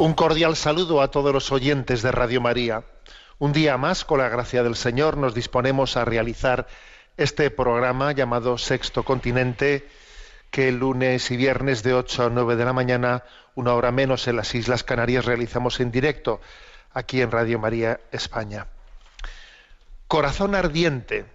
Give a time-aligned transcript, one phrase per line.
[0.00, 2.84] Un cordial saludo a todos los oyentes de Radio María.
[3.38, 6.66] Un día más, con la gracia del Señor, nos disponemos a realizar
[7.18, 9.86] este programa llamado Sexto Continente,
[10.50, 14.36] que lunes y viernes de 8 a 9 de la mañana, una hora menos en
[14.36, 16.40] las Islas Canarias, realizamos en directo
[16.94, 18.68] aquí en Radio María España.
[20.08, 21.26] Corazón ardiente.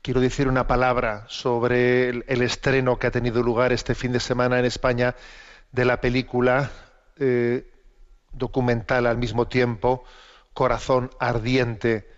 [0.00, 4.20] Quiero decir una palabra sobre el, el estreno que ha tenido lugar este fin de
[4.20, 5.14] semana en España
[5.70, 6.70] de la película
[7.20, 7.70] eh,
[8.32, 10.04] documental al mismo tiempo,
[10.54, 12.08] Corazón Ardiente,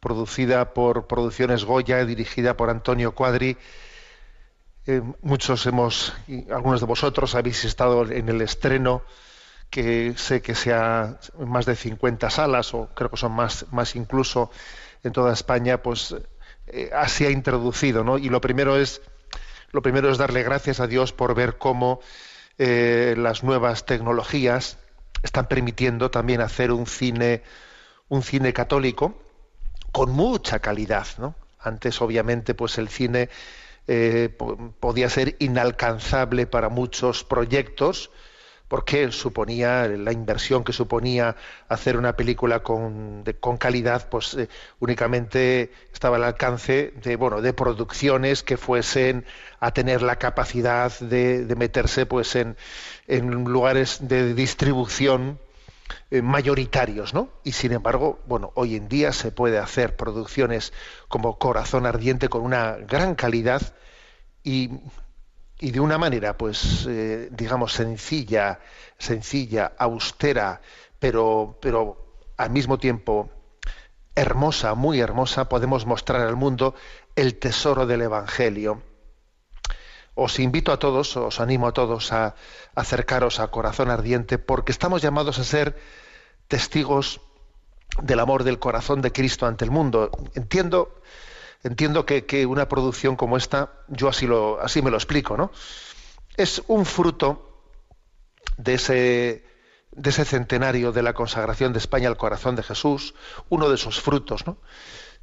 [0.00, 3.56] producida por Producciones Goya, dirigida por Antonio Cuadri.
[4.86, 9.02] Eh, muchos hemos, y algunos de vosotros habéis estado en el estreno,
[9.70, 14.50] que sé que sea más de 50 salas, o creo que son más, más incluso
[15.04, 16.16] en toda España, pues
[16.68, 18.18] eh, así ha introducido, ¿no?
[18.18, 19.02] Y lo primero es,
[19.72, 22.00] lo primero es darle gracias a Dios por ver cómo
[22.58, 24.78] eh, las nuevas tecnologías
[25.22, 27.42] están permitiendo también hacer un cine,
[28.08, 29.14] un cine católico
[29.92, 31.34] con mucha calidad, ¿no?
[31.60, 33.28] Antes, obviamente, pues el cine
[33.86, 38.10] eh, po- podía ser inalcanzable para muchos proyectos,
[38.68, 41.36] porque suponía la inversión que suponía
[41.68, 43.24] hacer una película con,
[43.58, 44.48] calidad, pues eh,
[44.78, 49.24] únicamente estaba al alcance de bueno de producciones que fuesen
[49.58, 52.56] a tener la capacidad de, meterse pues en,
[53.06, 55.38] en lugares de distribución
[56.10, 57.30] eh, mayoritarios, ¿no?
[57.44, 60.72] Y sin embargo, bueno, hoy en día se puede hacer producciones
[61.08, 63.74] como Corazón Ardiente con una gran calidad
[64.42, 64.70] y,
[65.60, 68.60] y de una manera, pues, eh, digamos, sencilla,
[68.98, 70.60] sencilla, austera,
[70.98, 73.30] pero, pero al mismo tiempo
[74.14, 76.74] hermosa, muy hermosa, podemos mostrar al mundo
[77.14, 78.82] el tesoro del Evangelio.
[80.14, 82.34] Os invito a todos, os animo a todos a
[82.74, 85.78] acercaros a Corazón Ardiente, porque estamos llamados a ser
[86.48, 87.20] testigos
[88.02, 90.10] del amor del corazón de Cristo ante el mundo.
[90.34, 91.00] Entiendo,
[91.62, 94.26] entiendo que, una producción como esta, yo así,
[94.82, 95.50] me lo explico, ¿no?
[96.36, 97.62] Es un fruto
[98.56, 99.44] de ese,
[100.24, 103.14] centenario de la consagración de España al corazón de Jesús,
[103.48, 104.58] uno de esos frutos, ¿no?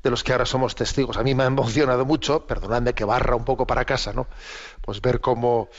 [0.03, 1.17] de los que ahora somos testigos.
[1.17, 4.27] A mí me ha emocionado mucho, perdonadme que barra un poco para casa, ¿no?
[4.81, 5.69] Pues ver cómo,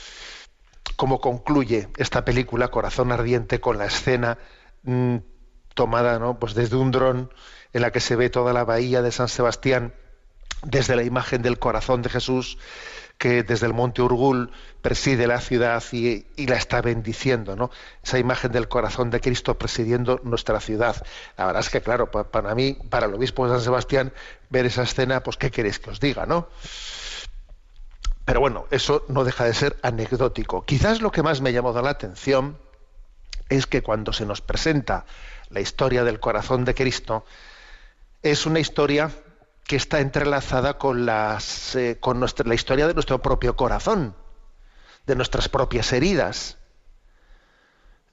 [0.97, 4.37] cómo concluye esta película, Corazón Ardiente, con la escena
[4.83, 5.17] mm,
[5.77, 6.39] tomada ¿no?
[6.39, 7.31] pues desde un dron
[7.71, 9.93] en la que se ve toda la bahía de San Sebastián,
[10.63, 12.57] desde la imagen del corazón de Jesús,
[13.17, 14.51] que desde el monte Urgul
[14.81, 17.71] preside la ciudad y, la está bendiciendo, ¿no?
[18.03, 21.03] Esa imagen del corazón de Cristo presidiendo nuestra ciudad.
[21.35, 24.13] La verdad es que, claro, pa- para mí, para el obispo de San Sebastián,
[24.49, 26.47] ver esa escena, pues, ¿qué queréis que os diga, no?
[28.25, 30.65] Pero bueno, eso no deja de ser anecdótico.
[30.65, 32.59] Quizás lo que más me ha llamado la atención
[33.49, 35.05] es que cuando se nos presenta
[35.49, 37.25] la historia del corazón de Cristo,
[38.21, 39.09] es una historia
[39.67, 44.15] que está entrelazada con, las, eh, con nuestra, la historia de nuestro propio corazón,
[45.05, 46.57] de nuestras propias heridas.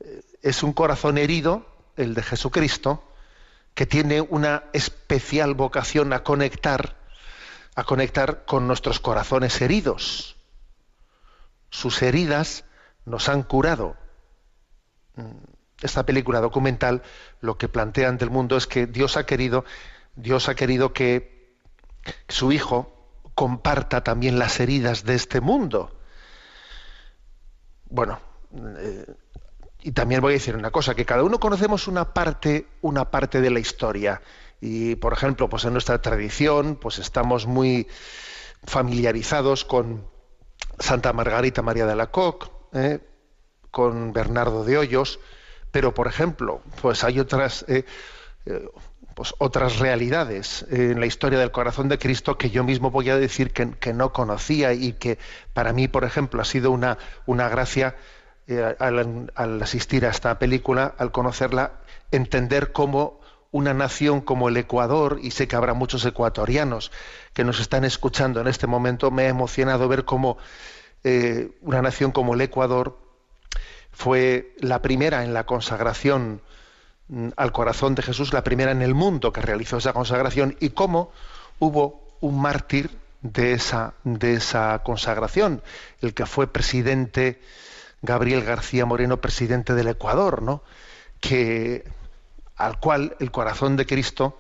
[0.01, 1.67] Eh, Es un corazón herido,
[1.97, 3.03] el de Jesucristo,
[3.75, 6.97] que tiene una especial vocación a conectar
[7.77, 10.37] a conectar con nuestros corazones heridos.
[11.71, 12.65] Sus heridas
[13.05, 13.97] nos han curado.
[15.83, 17.03] Esta película documental
[17.41, 19.65] lo que plantea ante el mundo es que Dios ha querido,
[20.15, 21.34] Dios ha querido que
[22.29, 22.93] su hijo
[23.35, 25.99] comparta también las heridas de este mundo.
[27.87, 28.21] Bueno,
[28.79, 29.07] eh,
[29.83, 33.41] y también voy a decir una cosa, que cada uno conocemos una parte, una parte
[33.41, 34.23] de la historia.
[34.61, 37.87] Y, por ejemplo, pues en nuestra tradición, pues estamos muy
[38.65, 40.09] familiarizados con
[40.79, 43.01] Santa Margarita María de la Coque, ¿eh?
[43.71, 45.21] con Bernardo de Hoyos,
[45.71, 47.85] pero, por ejemplo, pues hay otras, eh,
[49.15, 53.17] pues otras realidades en la historia del corazón de Cristo que yo mismo voy a
[53.17, 55.19] decir que, no conocía y que
[55.53, 57.97] para mí, por ejemplo, ha sido una, una gracia
[58.79, 61.81] al, al asistir a esta película, al conocerla,
[62.11, 63.21] entender cómo
[63.55, 66.91] una nación como el Ecuador, y sé que habrá muchos ecuatorianos
[67.35, 70.39] que nos están escuchando en este momento, me ha emocionado ver cómo
[71.05, 72.99] eh, una nación como el Ecuador
[73.93, 76.43] fue la primera en la consagración
[77.37, 81.13] al corazón de Jesús, la primera en el mundo que realizó esa consagración, y cómo
[81.59, 82.91] hubo un mártir
[83.21, 85.63] de esa, de esa consagración,
[86.01, 87.41] el que fue presidente
[88.03, 90.63] Gabriel García Moreno, presidente del Ecuador, ¿no?
[91.21, 91.85] que
[92.57, 94.39] al cual el corazón de Cristo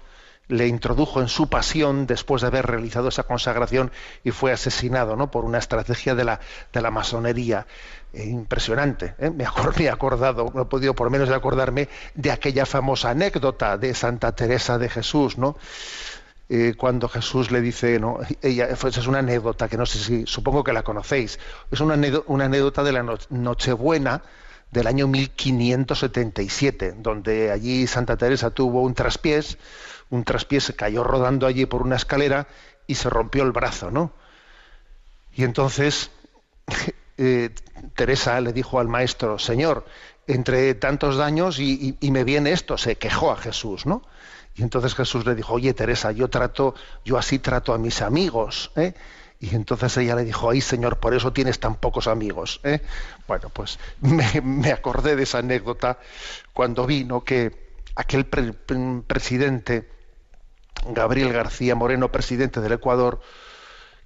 [0.48, 3.90] le introdujo en su pasión después de haber realizado esa consagración
[4.22, 5.30] y fue asesinado ¿no?
[5.30, 6.40] por una estrategia de la,
[6.72, 7.66] de la masonería.
[8.14, 9.14] Impresionante.
[9.18, 9.30] ¿eh?
[9.34, 13.94] Me, he acordado, no he podido por menos de acordarme de aquella famosa anécdota de
[13.94, 15.56] Santa Teresa de Jesús, ¿no?
[16.48, 18.18] Eh, cuando Jesús le dice, ¿no?
[18.42, 21.38] ella, es una anécdota que no sé si, supongo que la conocéis,
[21.70, 24.22] es una, una anécdota de la Nochebuena,
[24.70, 29.56] del año 1577, donde allí Santa Teresa tuvo un traspiés,
[30.10, 32.48] un traspiés se cayó rodando allí por una escalera
[32.88, 34.12] y se rompió el brazo, ¿no?
[35.32, 36.10] Y entonces
[37.16, 37.50] eh,
[37.94, 39.84] Teresa le dijo al maestro, Señor,
[40.26, 44.02] entre tantos daños y, me viene esto, se quejó a Jesús, ¿no?
[44.56, 46.74] Y entonces Jesús le dijo, oye Teresa, yo trato,
[47.04, 48.94] yo así trato a mis amigos, ¿eh?
[49.40, 52.60] Y entonces ella le dijo, ay Señor, por eso tienes tan pocos amigos.
[52.64, 52.80] ¿eh?
[53.28, 55.98] Bueno, pues me, acordé de esa anécdota
[56.54, 57.52] cuando vino que
[57.94, 59.90] aquel presidente,
[60.88, 63.20] Gabriel García Moreno, presidente del Ecuador,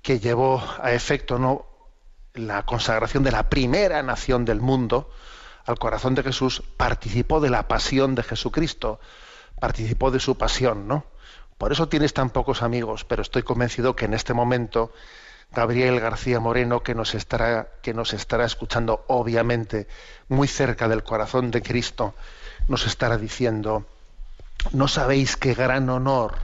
[0.02, 1.66] que llevó a efecto ¿no?
[2.34, 5.10] La consagración de la primera nación del mundo
[5.66, 9.00] al corazón de Jesús, participó de la pasión de Jesucristo,
[9.60, 11.04] participó de su pasión, ¿no?
[11.58, 14.92] Por eso tienes tan pocos amigos, pero estoy convencido que en este momento
[15.52, 19.88] Gabriel García Moreno, que nos estará, que nos estará escuchando, obviamente,
[20.28, 22.14] muy cerca del corazón de Cristo,
[22.69, 23.84] nos estará diciendo,
[24.72, 26.36] no sabéis qué gran honor,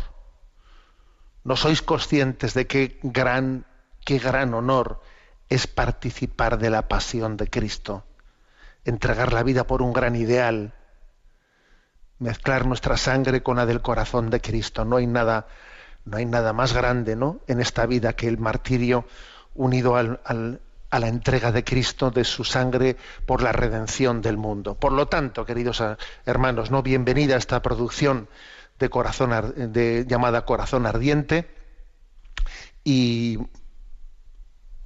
[1.45, 3.67] no sois conscientes de qué gran,
[4.05, 5.01] qué gran honor
[5.55, 8.05] es participar de la pasión de Cristo,
[8.85, 10.75] entregar la vida por un gran ideal,
[12.19, 14.85] mezclar nuestra sangre con la del corazón de Cristo.
[14.85, 15.47] No hay nada
[16.05, 17.41] no hay nada más grande ¿no?
[17.47, 19.07] en esta vida que el martirio
[19.55, 22.97] unido a la entrega de Cristo, de su sangre,
[23.27, 24.75] por la redención del mundo.
[24.75, 25.83] Por lo tanto, queridos
[26.27, 26.83] hermanos, ¿no?
[26.83, 28.29] bienvenida a esta producción
[28.79, 31.49] de corazón, de, llamada Corazón Ardiente
[32.83, 33.39] y,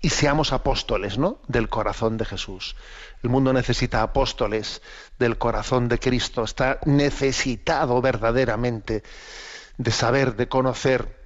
[0.00, 1.40] y seamos apóstoles ¿no?
[1.48, 2.76] del corazón de Jesús.
[3.22, 4.80] El mundo necesita apóstoles
[5.18, 9.02] del corazón de Cristo, está necesitado verdaderamente
[9.76, 11.18] de saber, de conocer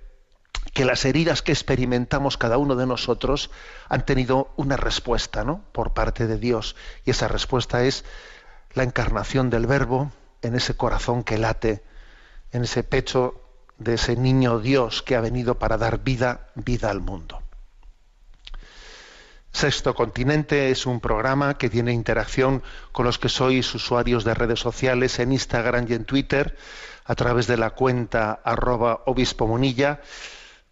[0.73, 3.51] que las heridas que experimentamos cada uno de nosotros
[3.89, 5.65] han tenido una respuesta ¿no?
[5.73, 6.77] por parte de Dios.
[7.05, 8.05] Y esa respuesta es
[8.73, 11.83] la encarnación del Verbo en ese corazón que late,
[12.53, 13.43] en ese pecho
[13.77, 17.42] de ese niño Dios que ha venido para dar vida, vida al mundo.
[19.53, 24.61] Sexto Continente es un programa que tiene interacción con los que sois usuarios de redes
[24.61, 26.57] sociales en Instagram y en Twitter
[27.05, 30.01] a través de la cuenta arroba obispo monilla,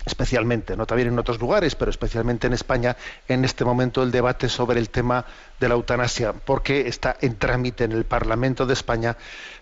[0.08, 2.96] especialmente, no también en otros lugares, pero especialmente en España,
[3.28, 5.24] en este momento el debate sobre el tema
[5.60, 9.16] de la eutanasia, porque está en trámite en el Parlamento de España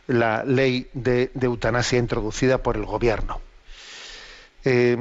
[0.07, 3.41] la ley de, eutanasia introducida por el Gobierno.
[4.69, 4.97] Eh,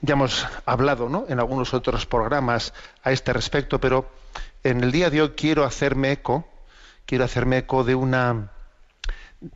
[0.00, 1.26] ya hemos hablado ¿no?
[1.28, 2.72] en algunos otros programas
[3.02, 4.08] a este respecto, pero
[4.64, 6.48] en el día de hoy quiero hacerme eco,
[7.04, 8.52] quiero hacerme eco de una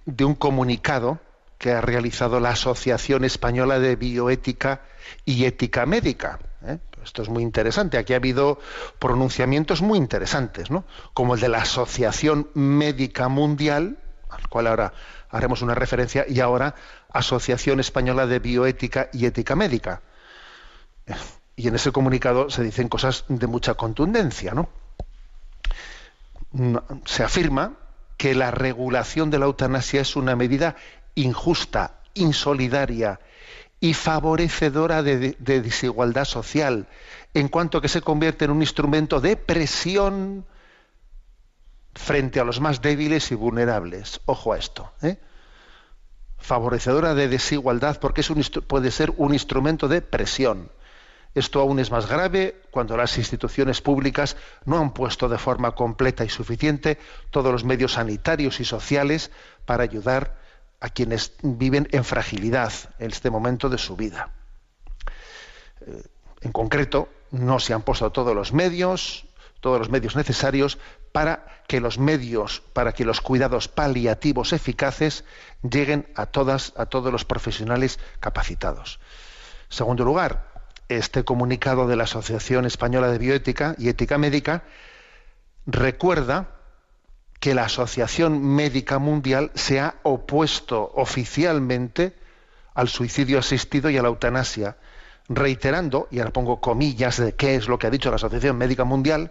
[0.05, 1.21] de un comunicado
[1.57, 4.83] que ha realizado la Asociación Española de Bioética
[5.25, 6.39] y Ética Médica.
[6.67, 6.77] ¿eh?
[7.03, 7.97] Esto es muy interesante.
[7.97, 8.59] Aquí ha habido
[8.99, 10.85] pronunciamientos muy interesantes, ¿no?
[11.15, 13.97] como el de la Asociación Médica Mundial,
[14.29, 14.93] al cual ahora
[15.31, 16.75] haremos una referencia, y ahora
[17.13, 20.03] Asociación Española de Bioética y Ética Médica.
[21.57, 24.69] Y en ese comunicado se dicen cosas de mucha contundencia, ¿no?
[27.05, 27.75] Se afirma
[28.17, 30.77] que la regulación de la eutanasia es una medida
[31.15, 33.21] injusta, insolidaria
[33.81, 36.87] y favorecedora de, desigualdad social,
[37.33, 40.45] en cuanto que se convierte en un instrumento de presión
[41.95, 44.21] frente a los más débiles y vulnerables.
[44.27, 44.93] Ojo a esto.
[45.03, 45.19] ¿eh?
[46.41, 48.23] Favorecedora de desigualdad porque
[48.67, 50.71] puede ser un instrumento de presión.
[51.35, 56.25] Esto aún es más grave cuando las instituciones públicas no han puesto de forma completa
[56.25, 56.99] y suficiente
[57.31, 59.31] todos los medios sanitarios y sociales
[59.65, 60.41] para ayudar
[60.81, 64.31] a quienes viven en fragilidad en este momento de su vida.
[65.87, 66.03] Eh,
[66.41, 69.27] en concreto, no se han puesto todos los medios,
[69.61, 70.79] todos los medios necesarios
[71.13, 75.25] para que los medios, para que los cuidados paliativos eficaces
[75.63, 79.01] lleguen a todas, a todos los profesionales capacitados.
[79.69, 80.51] Segundo lugar,
[80.89, 84.65] este comunicado de la Asociación Española de Bioética y Ética Médica
[85.67, 86.57] recuerda
[87.39, 92.15] que la Asociación Médica Mundial se ha opuesto oficialmente
[92.75, 94.77] al suicidio asistido y a la eutanasia,
[95.31, 98.85] reiterando, y ahora pongo comillas de qué es lo que ha dicho la Asociación Médica
[98.85, 99.31] Mundial,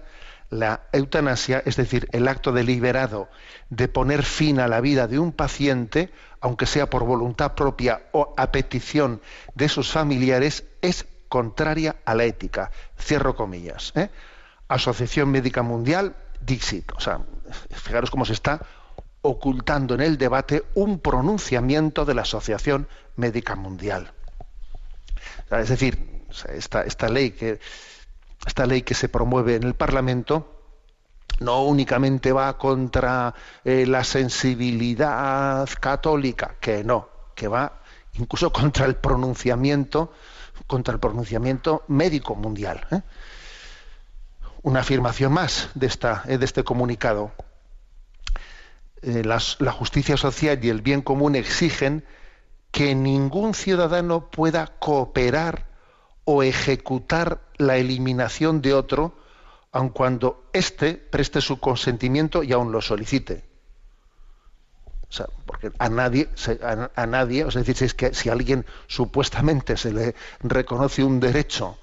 [0.50, 3.28] la eutanasia, es decir, el acto deliberado
[3.70, 8.34] de poner fin a la vida de un paciente, aunque sea por voluntad propia o
[8.38, 9.22] a petición
[9.56, 12.72] de sus familiares, es contraria a la ética.
[12.98, 13.92] Cierro comillas.
[13.96, 14.10] ¿eh?
[14.70, 16.94] Asociación Médica Mundial, Dixit.
[16.94, 17.20] O sea,
[17.72, 18.62] fijaros cómo se está
[19.22, 22.88] ocultando en el debate un pronunciamiento de la Asociación
[23.18, 24.14] Médica Mundial.
[25.52, 27.60] Es decir, esta, ley que,
[28.46, 30.56] esta ley que se promueve en el Parlamento
[31.40, 37.82] no únicamente va contra eh, la sensibilidad católica, que no, que va
[38.14, 40.14] incluso contra el pronunciamiento,
[40.68, 42.86] contra el pronunciamiento médico mundial.
[42.92, 43.02] ¿eh?
[44.62, 47.32] una afirmación más de, esta, eh, de este comunicado.
[49.02, 52.04] La justicia social y el bien común exigen
[52.72, 55.68] que ningún ciudadano pueda cooperar
[56.24, 59.16] o ejecutar la eliminación de otro,
[59.72, 63.50] aun cuando éste preste su consentimiento y aun lo solicite.
[65.10, 66.30] O sea, porque a nadie,
[66.96, 71.78] a, nadie, es decir, si que si a alguien supuestamente se le reconoce un derecho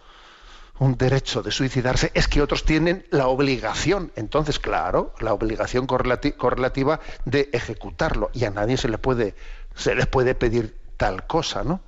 [0.79, 7.01] un derecho de suicidarse, es que otros tienen la obligación, entonces, claro, la obligación correlativa
[7.25, 8.31] de ejecutarlo.
[8.35, 9.35] Y a nadie se le puede,
[9.77, 11.81] se les puede pedir tal cosa, ¿no?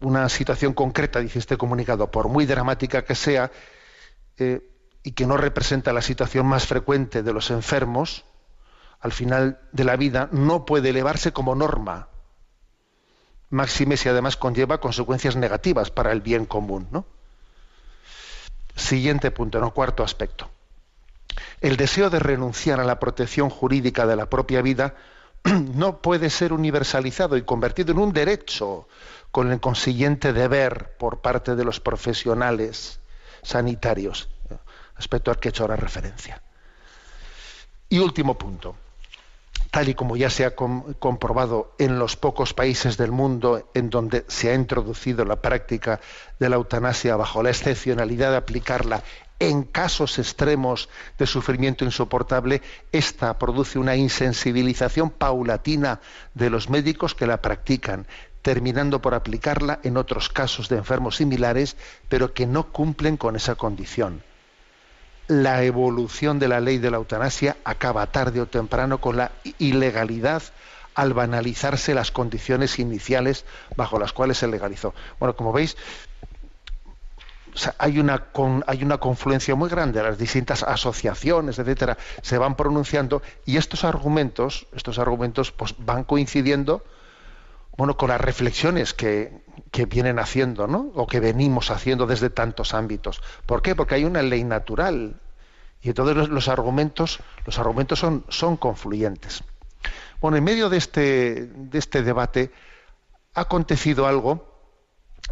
[0.00, 3.50] Una situación concreta, dice este comunicado, por muy dramática que sea,
[4.36, 4.60] eh,
[5.02, 8.24] y que no representa la situación más frecuente de los enfermos,
[9.00, 12.08] al final de la vida no puede elevarse como norma
[13.52, 16.88] máxime si además conlleva consecuencias negativas para el bien común.
[16.90, 17.04] ¿no?
[18.74, 19.72] Siguiente punto, ¿no?
[19.72, 20.50] cuarto aspecto.
[21.60, 24.94] El deseo de renunciar a la protección jurídica de la propia vida
[25.44, 28.88] no puede ser universalizado y convertido en un derecho
[29.30, 33.00] con el consiguiente deber por parte de los profesionales
[33.42, 34.28] sanitarios,
[34.96, 36.42] aspecto al que he hecho ahora referencia.
[37.88, 38.76] Y último punto
[39.72, 44.26] tal y como ya se ha comprobado en los pocos países del mundo en donde
[44.28, 45.98] se ha introducido la práctica
[46.38, 49.02] de la eutanasia bajo la excepcionalidad de aplicarla
[49.48, 56.00] en casos extremos de sufrimiento insoportable, esta produce una insensibilización paulatina
[56.34, 58.06] de los médicos que la practican,
[58.42, 61.76] terminando por aplicarla en otros casos de enfermos similares,
[62.08, 64.22] pero que no cumplen con esa condición
[65.28, 70.42] la evolución de la ley de la eutanasia acaba tarde o temprano con la ilegalidad
[70.94, 73.46] al banalizarse las condiciones iniciales
[73.76, 74.94] bajo las cuales se legalizó.
[75.18, 75.76] Bueno, como veis,
[77.78, 78.26] hay, una
[78.66, 84.66] hay una confluencia muy grande, las distintas asociaciones, etcétera, se van pronunciando y estos argumentos,
[84.74, 86.84] estos argumentos pues, van coincidiendo
[87.76, 90.90] bueno, con las reflexiones que, que vienen haciendo, ¿no?
[90.94, 93.22] O que venimos haciendo desde tantos ámbitos.
[93.46, 93.74] ¿Por qué?
[93.74, 95.20] Porque hay una ley natural
[95.82, 99.42] y entonces los, argumentos, los argumentos son, son confluyentes.
[100.20, 102.52] Bueno, en medio de este, de este debate
[103.34, 104.46] ha acontecido algo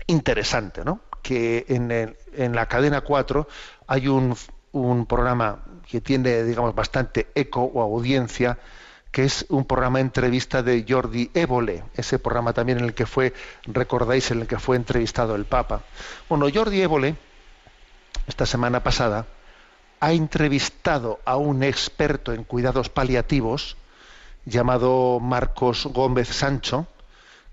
[0.06, 1.00] interesante, ¿no?
[1.22, 3.46] Que en, la cadena 4
[3.86, 4.36] hay un,
[4.72, 8.58] un programa que tiene, digamos, bastante eco o audiencia,
[9.10, 13.06] que es un programa de entrevista de Jordi Évole, ese programa también en el que
[13.06, 13.34] fue,
[13.64, 15.82] recordáis, en el que fue entrevistado el Papa.
[16.28, 17.16] Bueno, Jordi Évole,
[18.28, 19.26] esta semana pasada,
[19.98, 23.76] ha entrevistado a un experto en cuidados paliativos
[24.44, 26.86] llamado Marcos Gómez Sancho,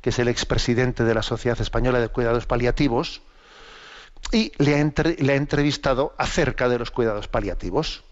[0.02, 3.22] que es el expresidente de la Sociedad Española de Cuidados Paliativos,
[4.32, 4.80] y le ha,
[5.36, 8.04] entrevistado acerca de los cuidados paliativos.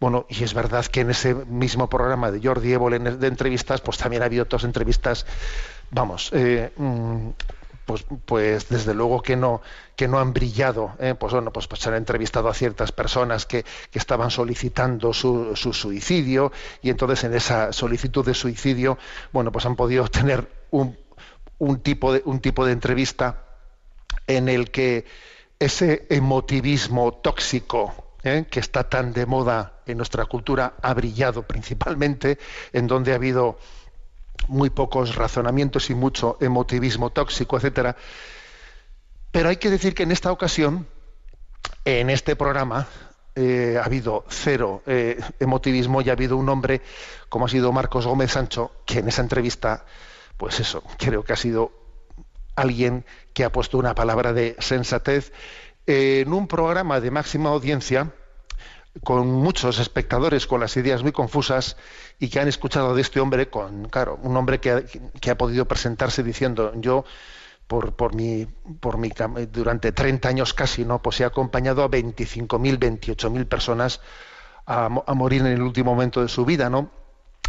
[0.00, 3.98] Bueno, y es verdad que en ese mismo programa de Jordi Évole de entrevistas, pues
[3.98, 5.24] también ha habido otras entrevistas,
[5.90, 7.30] vamos, eh, mm,
[7.84, 9.60] pues, pues desde luego que no,
[9.96, 10.94] que no han brillado.
[10.98, 11.14] ¿eh?
[11.14, 15.54] Pues bueno, pues, pues, se han entrevistado a ciertas personas que, que estaban solicitando su,
[15.56, 16.52] su, suicidio
[16.82, 18.98] y entonces en esa solicitud de suicidio,
[19.32, 20.96] bueno, pues han podido tener un,
[21.58, 23.44] un, tipo, de, un tipo de entrevista
[24.26, 25.04] en el que
[25.58, 28.46] ese emotivismo tóxico ¿eh?
[28.50, 32.38] que está tan de moda en nuestra cultura ha brillado principalmente,
[32.72, 33.58] en donde ha habido
[34.48, 37.96] muy pocos razonamientos y mucho emotivismo tóxico, etcétera.
[39.30, 40.86] Pero hay que decir que en esta ocasión,
[41.84, 42.86] en este programa,
[43.36, 46.82] eh, ha habido cero eh, emotivismo y ha habido un hombre,
[47.28, 49.84] como ha sido Marcos Gómez Sancho, que en esa entrevista,
[50.36, 51.83] pues eso, creo que ha sido
[52.56, 55.32] alguien que ha puesto una palabra de sensatez
[55.86, 58.12] en un programa de máxima audiencia
[59.02, 61.76] con muchos espectadores con las ideas muy confusas
[62.18, 64.70] y que han escuchado de este hombre con claro un hombre que
[65.30, 67.04] ha, podido presentarse diciendo yo
[67.66, 68.46] por, por mi,
[68.80, 69.10] por mi,
[69.50, 71.00] durante 30 años casi, ¿no?
[71.00, 74.00] Pues he acompañado a 25.000, 28.000 personas
[74.66, 76.90] a, morir en el último momento de su vida, ¿no?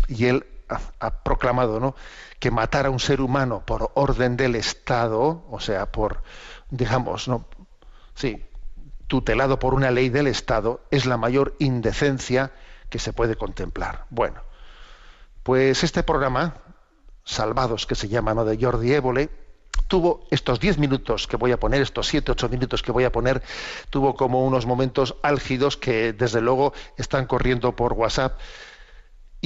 [0.08, 1.96] Y él ha, proclamado, ¿no?
[2.40, 6.24] Que matar a un ser humano por orden del Estado, o sea, por,
[6.70, 7.46] digamos, ¿no?
[8.14, 8.46] Sí,
[9.08, 12.51] tutelado por una ley del Estado, es la mayor indecencia
[12.90, 14.06] que se puede contemplar.
[14.10, 14.42] Bueno,
[15.44, 16.56] pues este programa,
[17.24, 18.46] Salvados, que se llama, ¿no?
[18.46, 19.30] de Jordi Évole,
[19.88, 23.12] tuvo estos diez minutos que voy a poner, estos siete, ocho minutos que voy a
[23.12, 23.44] poner,
[23.90, 28.40] tuvo como unos momentos álgidos que desde luego están corriendo por WhatsApp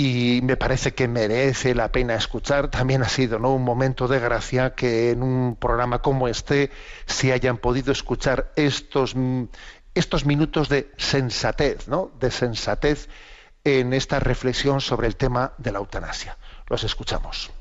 [0.01, 2.69] y me parece que merece la pena escuchar.
[2.69, 3.53] También ha sido ¿no?
[3.53, 6.71] un momento de gracia que en un programa como este
[7.05, 9.13] se hayan podido escuchar estos,
[9.93, 12.11] estos minutos de sensatez, ¿no?
[12.17, 13.09] de sensatez
[13.65, 16.37] en esta reflexión sobre el tema de la eutanasia.
[16.69, 17.51] Los escuchamos.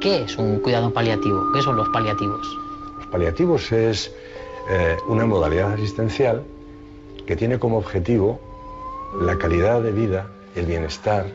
[0.00, 1.52] ¿Qué es un cuidado paliativo?
[1.54, 2.44] ¿Qué son los paliativos?
[2.96, 4.10] Los paliativos es
[4.68, 6.42] eh, una modalidad asistencial
[7.28, 8.45] que tiene como objetivo
[9.20, 11.26] la calidad de vida, el bienestar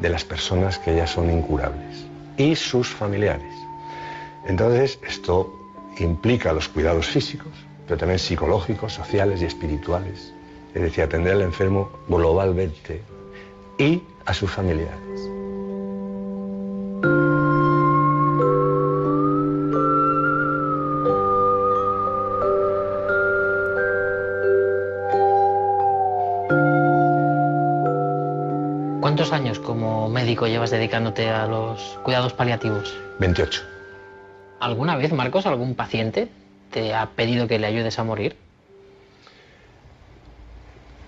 [0.00, 3.52] de las personas que ya son incurables y sus familiares.
[4.46, 5.52] Entonces, esto
[5.98, 7.52] implica los cuidados físicos,
[7.86, 10.32] pero también psicológicos, sociales y espirituales.
[10.74, 13.02] Es decir, atender al enfermo globalmente
[13.78, 15.33] y a sus familiares.
[29.32, 32.96] Años como médico llevas dedicándote a los cuidados paliativos?
[33.18, 33.62] 28.
[34.60, 36.28] ¿Alguna vez, Marcos, algún paciente
[36.70, 38.36] te ha pedido que le ayudes a morir?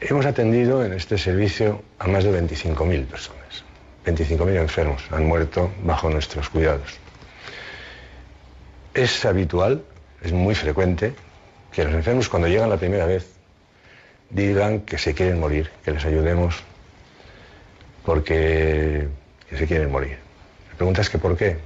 [0.00, 3.64] Hemos atendido en este servicio a más de 25.000 personas.
[4.04, 6.98] 25.000 enfermos han muerto bajo nuestros cuidados.
[8.94, 9.82] Es habitual,
[10.22, 11.14] es muy frecuente,
[11.72, 13.26] que los enfermos cuando llegan la primera vez
[14.30, 16.62] digan que se quieren morir, que les ayudemos
[18.06, 19.08] porque
[19.50, 20.16] se quieren morir.
[20.70, 21.58] La pregunta es que por qué.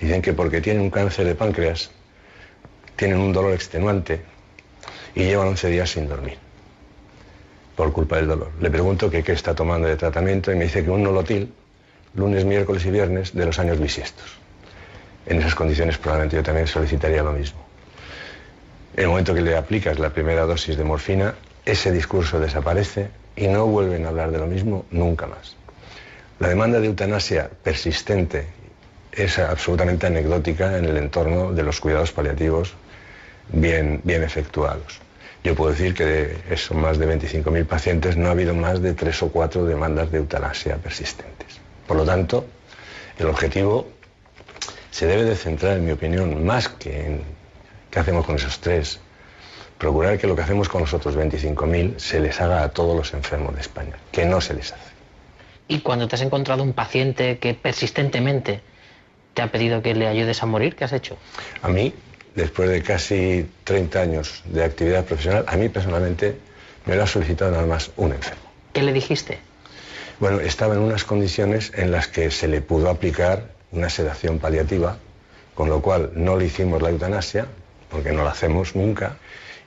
[0.00, 1.90] Dicen que porque tienen un cáncer de páncreas,
[2.96, 4.20] tienen un dolor extenuante
[5.14, 6.38] y llevan 11 días sin dormir
[7.76, 8.50] por culpa del dolor.
[8.60, 11.52] Le pregunto que qué está tomando de tratamiento y me dice que un nolotil
[12.14, 14.38] lunes, miércoles y viernes de los años bisiestos.
[15.24, 17.60] En esas condiciones probablemente yo también solicitaría lo mismo.
[18.96, 23.48] En el momento que le aplicas la primera dosis de morfina, ese discurso desaparece y
[23.48, 25.56] no vuelven a hablar de lo mismo nunca más.
[26.38, 28.46] La demanda de eutanasia persistente
[29.12, 32.74] es absolutamente anecdótica en el entorno de los cuidados paliativos
[33.52, 35.00] bien, bien efectuados.
[35.42, 38.94] Yo puedo decir que de esos más de 25.000 pacientes no ha habido más de
[38.94, 41.60] tres o cuatro demandas de eutanasia persistentes.
[41.86, 42.44] Por lo tanto,
[43.18, 43.88] el objetivo
[44.90, 47.22] se debe de centrar, en mi opinión, más que en
[47.90, 49.00] qué hacemos con esos tres,
[49.80, 53.14] procurar que lo que hacemos con los otros 25.000 se les haga a todos los
[53.14, 54.90] enfermos de España, que no se les hace.
[55.68, 58.60] Y cuando te has encontrado un paciente que persistentemente
[59.32, 61.16] te ha pedido que le ayudes a morir, ¿qué has hecho?
[61.62, 61.94] A mí,
[62.34, 66.36] después de casi 30 años de actividad profesional, a mí personalmente
[66.84, 68.42] me lo ha solicitado nada más un enfermo.
[68.74, 69.38] ¿Qué le dijiste?
[70.18, 74.98] Bueno, estaba en unas condiciones en las que se le pudo aplicar una sedación paliativa,
[75.54, 77.46] con lo cual no le hicimos la eutanasia,
[77.88, 79.16] porque no la hacemos nunca,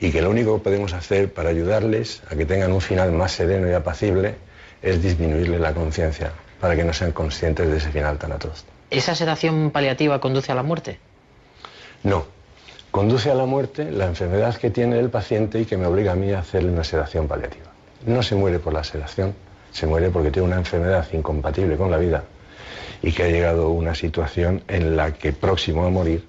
[0.03, 3.31] y que lo único que podemos hacer para ayudarles a que tengan un final más
[3.31, 4.35] sereno y apacible
[4.81, 8.65] es disminuirle la conciencia, para que no sean conscientes de ese final tan atroz.
[8.89, 10.99] ¿Esa sedación paliativa conduce a la muerte?
[12.03, 12.25] No,
[12.91, 16.15] conduce a la muerte la enfermedad que tiene el paciente y que me obliga a
[16.15, 17.71] mí a hacerle una sedación paliativa.
[18.05, 19.33] No se muere por la sedación,
[19.71, 22.25] se muere porque tiene una enfermedad incompatible con la vida
[23.01, 26.25] y que ha llegado a una situación en la que próximo a morir,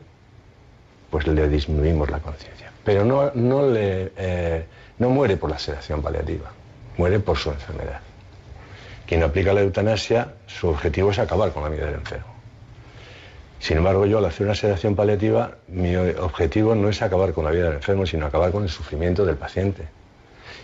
[1.11, 2.54] pues le disminuimos la conciencia.
[2.85, 4.67] Pero no, no, le, eh,
[4.99, 6.53] no muere por la sedación paliativa,
[6.97, 8.01] muere por su enfermedad.
[9.07, 12.35] Quien aplica la eutanasia, su objetivo es acabar con la vida del enfermo.
[13.59, 17.51] Sin embargo, yo al hacer una sedación paliativa, mi objetivo no es acabar con la
[17.51, 19.89] vida del enfermo, sino acabar con el sufrimiento del paciente.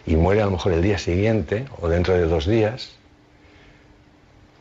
[0.06, 2.99] Y muere a lo mejor el día siguiente o dentro de dos días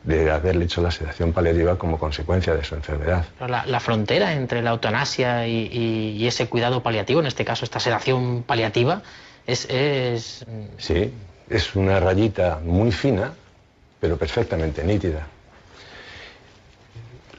[0.03, 3.25] de haberle hecho la sedación paliativa como consecuencia de su enfermedad.
[3.39, 7.65] La, la frontera entre la eutanasia y, y, y, ese cuidado paliativo, en este caso
[7.65, 9.01] esta sedación paliativa,
[9.45, 10.45] es, es...
[10.77, 11.13] Sí,
[11.49, 13.33] es una rayita muy fina,
[13.99, 15.27] pero perfectamente nítida.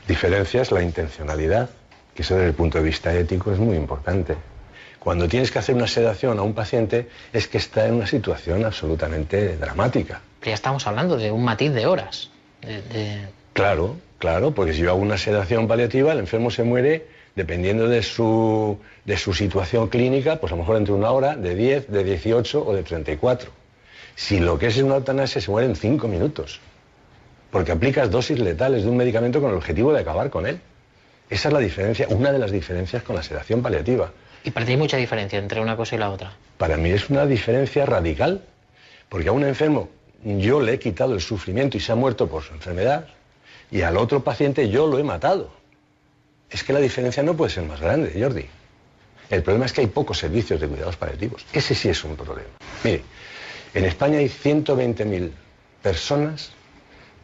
[0.07, 1.71] Diferencia es la intencionalidad,
[2.15, 4.37] que eso desde el punto de vista ético es muy importante.
[4.99, 8.65] Cuando tienes que hacer una sedación a un paciente es que está en una situación
[8.65, 10.21] absolutamente dramática.
[10.41, 12.31] Pero ya estamos hablando de un matiz de horas.
[12.63, 13.29] De, de...
[13.53, 18.03] Claro, claro, porque si yo hago una sedación paliativa, el enfermo se muere dependiendo de
[18.03, 22.05] su, de su situación clínica, pues a lo mejor entre una hora, de 10, de
[22.05, 23.51] 18 o de 34.
[24.15, 26.61] Si lo que es una eutanasia se muere en 5 minutos,
[27.51, 30.61] porque aplicas dosis letales de un medicamento con el objetivo de acabar con él.
[31.29, 34.11] Esa es la diferencia, una de las diferencias con la sedación paliativa.
[34.43, 36.33] ¿Y para ti hay mucha diferencia entre una cosa y la otra?
[36.59, 38.43] Para mí es una diferencia radical,
[39.09, 39.89] porque a un enfermo
[40.25, 43.07] yo le he quitado el sufrimiento y se ha muerto por su enfermedad,
[43.71, 45.51] y al otro paciente yo lo he matado.
[46.51, 48.47] Es que la diferencia no puede ser más grande, Jordi.
[49.31, 51.47] El problema es que hay pocos servicios de cuidados paliativos.
[51.53, 52.51] Ese sí es un problema.
[52.83, 53.03] Mire,
[53.75, 55.31] en España hay 120.000
[55.83, 56.51] personas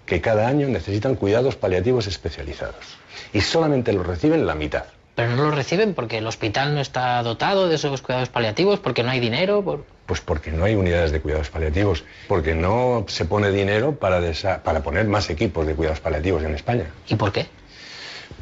[0.06, 2.96] que cada año necesitan cuidados paliativos especializados
[3.32, 4.84] y solamente los reciben la mitad.
[5.16, 9.02] Pero no los reciben porque el hospital no está dotado de esos cuidados paliativos, porque
[9.02, 9.62] no hay dinero.
[9.62, 9.84] Por...
[10.04, 14.20] Pues porque no hay unidades de cuidados paliativos, porque no se pone dinero para,
[14.62, 16.84] para poner más equipos de cuidados paliativos en España.
[17.08, 17.46] ¿Y por qué?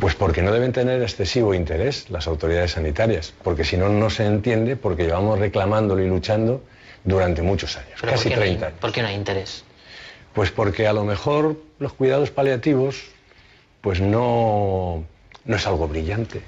[0.00, 4.26] Pues porque no deben tener excesivo interés las autoridades sanitarias, porque si no, no se
[4.26, 6.60] entiende porque llevamos reclamándolo y luchando
[7.04, 8.80] durante muchos años, ¿Pero casi por qué 30 no hay, años.
[8.80, 9.64] ¿Por qué no hay interés?
[10.32, 13.04] Pues porque a lo mejor los cuidados paliativos
[13.80, 15.04] pues no,
[15.44, 16.42] no es algo brillante.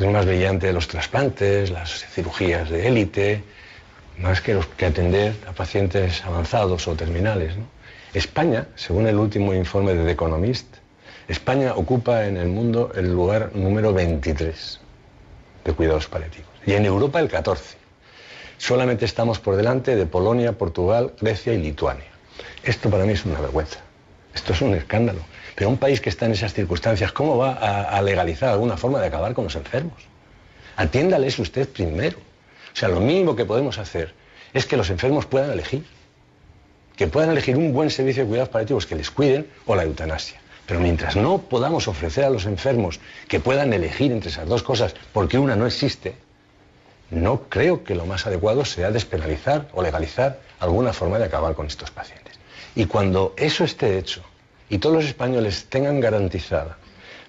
[0.00, 3.44] Es más brillante los trasplantes, las cirugías de élite,
[4.16, 7.52] más que, los, que atender a pacientes avanzados o terminales.
[8.14, 10.66] España, según el último informe de The Economist,
[11.28, 14.80] España ocupa en el mundo el lugar número 23
[15.66, 17.76] de cuidados paliativos y en Europa el 14.
[18.56, 22.08] Solamente estamos por delante de Polonia, Portugal, Grecia y Lituania.
[22.62, 23.80] Esto para mí es una vergüenza.
[24.34, 25.20] Esto es un escándalo.
[25.60, 29.08] Pero un país que está en esas circunstancias, ¿cómo va a, legalizar alguna forma de
[29.08, 30.06] acabar con los enfermos?
[30.74, 32.16] Atiéndales usted primero.
[32.72, 34.14] O sea, lo mínimo que podemos hacer
[34.54, 35.84] es que los enfermos puedan elegir.
[36.96, 40.40] Que puedan elegir un buen servicio de cuidados paliativos que les cuiden o la eutanasia.
[40.64, 44.94] Pero mientras no podamos ofrecer a los enfermos que puedan elegir entre esas dos cosas,
[45.12, 46.14] porque una no existe,
[47.10, 51.66] no creo que lo más adecuado sea despenalizar o legalizar alguna forma de acabar con
[51.66, 52.38] estos pacientes.
[52.74, 54.24] Y cuando eso esté hecho
[54.70, 56.78] y todos los españoles tengan garantizada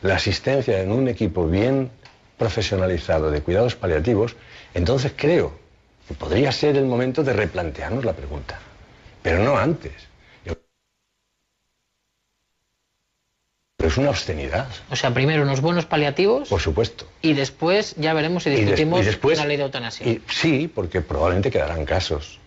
[0.01, 1.91] la asistencia en un equipo bien
[2.37, 4.35] profesionalizado de cuidados paliativos,
[4.73, 5.51] entonces creo
[6.07, 8.59] que podría ser el momento de replantearnos la pregunta.
[9.21, 9.91] Pero no antes.
[13.77, 14.67] Pero es una obscenidad.
[14.91, 16.49] O sea, primero unos buenos paliativos.
[16.49, 17.07] Por supuesto.
[17.23, 20.07] Y después ya veremos si Y des- discutimos y después- una ley de eutanasia.
[20.07, 22.39] Y, sí, porque probablemente quedarán casos.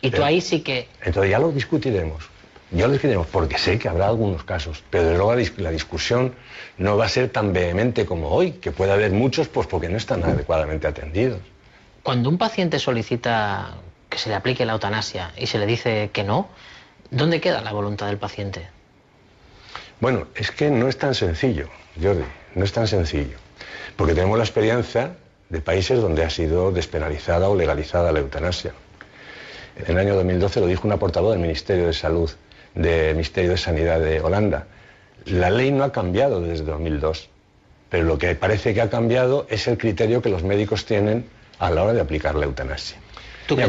[0.00, 0.88] Y tú ahí sí que.
[1.02, 2.24] Entonces ya lo discutiremos.
[2.72, 6.34] Ya lo discutiremos, porque sé que habrá algunos casos, pero desde luego la discusión
[6.78, 9.98] no va a ser tan vehemente como hoy, que puede haber muchos pues porque no
[9.98, 11.40] están adecuadamente atendidos.
[12.02, 13.74] Cuando un paciente solicita
[14.08, 16.48] que se le aplique la eutanasia y se le dice que no,
[17.10, 18.68] ¿dónde queda la voluntad del paciente?
[20.00, 21.68] Bueno, es que no es tan sencillo,
[22.02, 23.36] Jordi, no es tan sencillo.
[23.96, 25.14] Porque tenemos la experiencia
[25.50, 28.72] de países donde ha sido despenalizada o legalizada la eutanasia.
[29.76, 32.30] En el año 2012 lo dijo una portavoz del Ministerio de Salud,
[32.74, 34.66] del Ministerio de Sanidad de Holanda.
[35.26, 37.28] La ley no ha cambiado desde 2002,
[37.88, 41.26] pero lo que parece que ha cambiado es el criterio que los médicos tienen
[41.58, 42.98] a la hora de aplicar la eutanasia.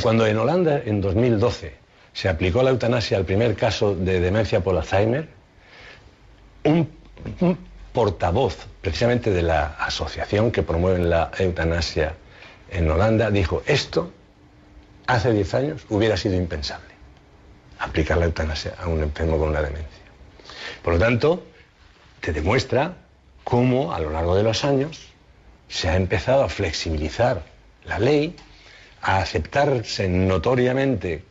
[0.01, 1.73] cuando en Holanda, en 2012,
[2.13, 5.27] se aplicó la eutanasia al primer caso de demencia por Alzheimer,
[6.63, 6.89] un
[7.91, 12.15] portavoz precisamente de la asociación que promueve la eutanasia
[12.71, 14.11] en Holanda dijo, esto
[15.05, 16.92] hace 10 años hubiera sido impensable,
[17.83, 20.03] aplicar la eutanasia a un enfermo con una demencia.
[20.81, 21.43] Por lo tanto,
[22.21, 22.93] te demuestra
[23.43, 25.09] cómo a lo largo de los años
[25.67, 27.43] se ha empezado a flexibilizar
[27.85, 28.35] la ley,
[29.01, 31.23] a aceptarse notoriamente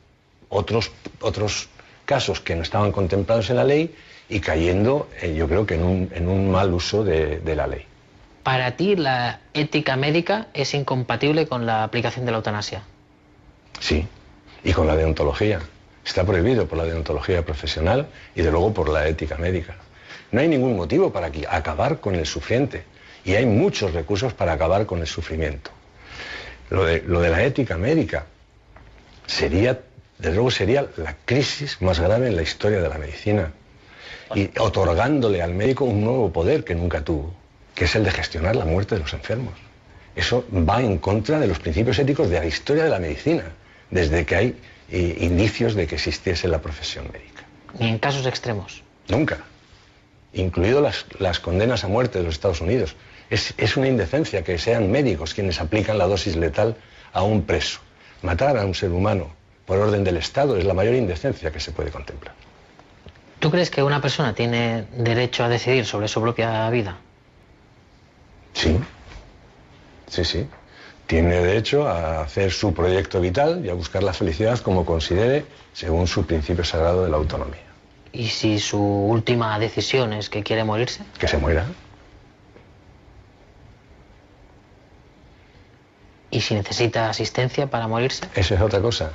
[0.48, 1.68] otros, otros
[2.04, 3.94] casos que no estaban contemplados en la ley
[4.28, 7.86] y cayendo, eh, yo creo que en un, mal uso de, de, la ley.
[8.42, 12.82] Para ti, la ética médica es incompatible con la aplicación de la eutanasia.
[13.80, 14.06] Sí,
[14.64, 15.60] y con la deontología.
[16.04, 19.76] Está prohibido por la deontología profesional y de luego por la ética médica.
[20.32, 22.84] No hay ningún motivo para acabar con el sufriente
[23.24, 25.70] y hay muchos recursos para acabar con el sufrimiento.
[26.70, 28.26] Lo de, lo de la ética médica
[29.26, 29.80] sería,
[30.18, 33.52] desde luego, sería la crisis más grave en la historia de la medicina
[34.34, 37.32] y otorgándole al médico un nuevo poder que nunca tuvo,
[37.74, 39.54] que es el de gestionar la muerte de los enfermos.
[40.16, 43.44] Eso va en contra de los principios éticos de la historia de la medicina,
[43.90, 44.56] desde que hay
[44.92, 47.44] eh, indicios de que existiese la profesión médica.
[47.78, 48.82] Ni en casos extremos.
[49.08, 49.38] Nunca.
[50.34, 50.82] Incluido
[51.18, 52.94] las, condenas a muerte de los Estados Unidos.
[53.30, 56.76] Es, es una indecencia que sean médicos quienes aplican la dosis letal
[57.14, 57.80] a un preso.
[58.20, 59.32] Matar a un ser humano
[59.64, 62.34] por orden del Estado es la mayor indecencia que se puede contemplar.
[63.38, 66.98] ¿Tú crees que una persona tiene derecho a decidir sobre su propia vida?
[68.52, 68.78] Sí,
[70.08, 70.46] sí, sí.
[71.12, 75.44] Tiene derecho a hacer su proyecto vital y a buscar la felicidad como considere
[75.74, 77.60] según su principio sagrado de la autonomía.
[78.12, 81.02] ¿Y si su última decisión es que quiere morirse?
[81.18, 81.66] Que se muera.
[86.30, 88.26] ¿Y si necesita asistencia para morirse?
[88.34, 89.12] Eso es otra cosa.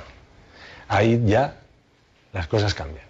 [0.86, 1.56] Ahí ya
[2.32, 3.06] las cosas cambian.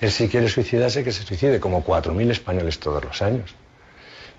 [0.00, 3.56] Él si quiere suicidarse, que se suicide, como 4.000 españoles todos los años.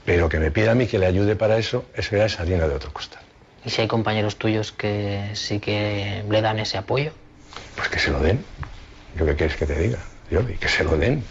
[0.05, 2.65] Pero que me pida a mí que le ayude para eso, eso ya es harina
[2.65, 3.23] de otro costal.
[3.65, 7.12] ¿Y si hay compañeros tuyos que sí que le dan ese apoyo?
[7.76, 8.43] Pues que se lo den.
[9.17, 10.00] ¿Yo qué quieres que te diga?
[10.32, 11.24] Y que se lo den.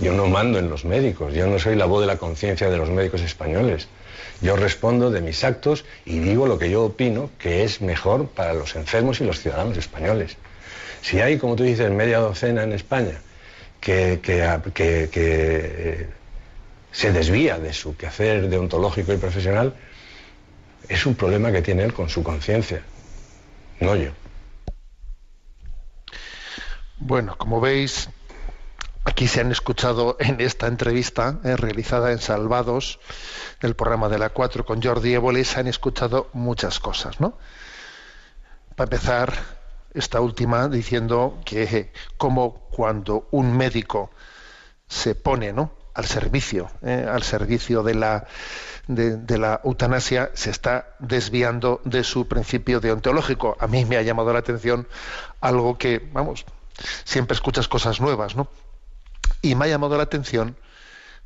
[0.00, 2.76] Yo no mando en los médicos, yo no soy la voz de la conciencia de
[2.76, 3.88] los médicos españoles.
[4.40, 8.52] Yo respondo de mis actos y digo lo que yo opino que es mejor para
[8.52, 10.36] los enfermos y los ciudadanos españoles.
[11.00, 13.20] Si hay, como tú dices, media docena en España
[13.80, 16.08] que, que, eh,
[16.92, 19.74] se desvía de su quehacer deontológico y profesional,
[20.88, 22.82] es un problema que tiene él con su conciencia,
[23.80, 24.10] no yo.
[26.98, 28.08] Bueno, como veis,
[29.04, 32.98] aquí se han escuchado en esta entrevista eh, realizada en Salvados,
[33.60, 37.38] del programa de la 4 con Jordi Évole, se han escuchado muchas cosas, ¿no?
[38.74, 39.32] Para empezar,
[39.96, 44.10] esta última diciendo que como cuando un médico
[44.86, 45.72] se pone ¿no?
[45.96, 47.06] Al servicio, ¿eh?
[47.10, 48.26] al servicio de la,
[48.86, 53.56] de, la eutanasia, se está desviando de su principio deontológico.
[53.58, 54.86] A mí me ha llamado la atención
[55.40, 56.44] algo que, vamos,
[57.04, 58.48] siempre escuchas cosas nuevas, ¿no?
[59.40, 60.56] Y me ha llamado la atención,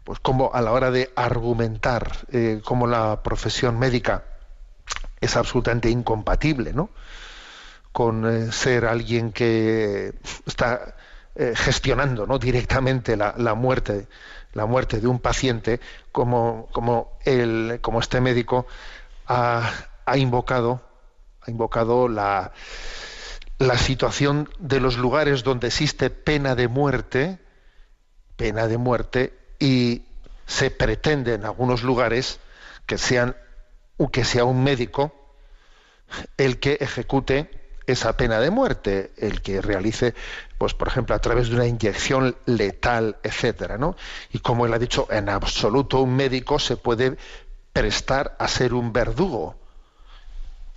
[0.04, 4.22] pues como a la hora de argumentar eh, cómo la profesión médica
[5.20, 6.90] es absolutamente incompatible, ¿no?
[7.90, 10.14] con eh, ser alguien que
[10.46, 10.94] está
[11.54, 12.38] gestionando ¿no?
[12.38, 14.08] directamente la, muerte
[14.52, 15.80] la muerte de un paciente
[16.12, 17.12] como como
[17.80, 18.66] como este médico
[19.26, 19.72] ha,
[20.16, 20.82] invocado
[21.42, 22.52] ha invocado la
[23.58, 27.38] la situación de los lugares donde existe pena de muerte
[28.36, 30.06] pena de muerte y
[30.46, 32.40] se pretende en algunos lugares
[32.86, 33.36] que sean
[34.12, 35.14] que sea un médico
[36.38, 37.59] el que ejecute
[37.92, 40.14] esa pena de muerte, el que realice,
[40.58, 43.96] pues por ejemplo, a través de una inyección letal, etcétera, ¿no?
[44.32, 47.16] Y como él ha dicho, en absoluto un médico se puede
[47.72, 49.54] prestar a ser un verdugo.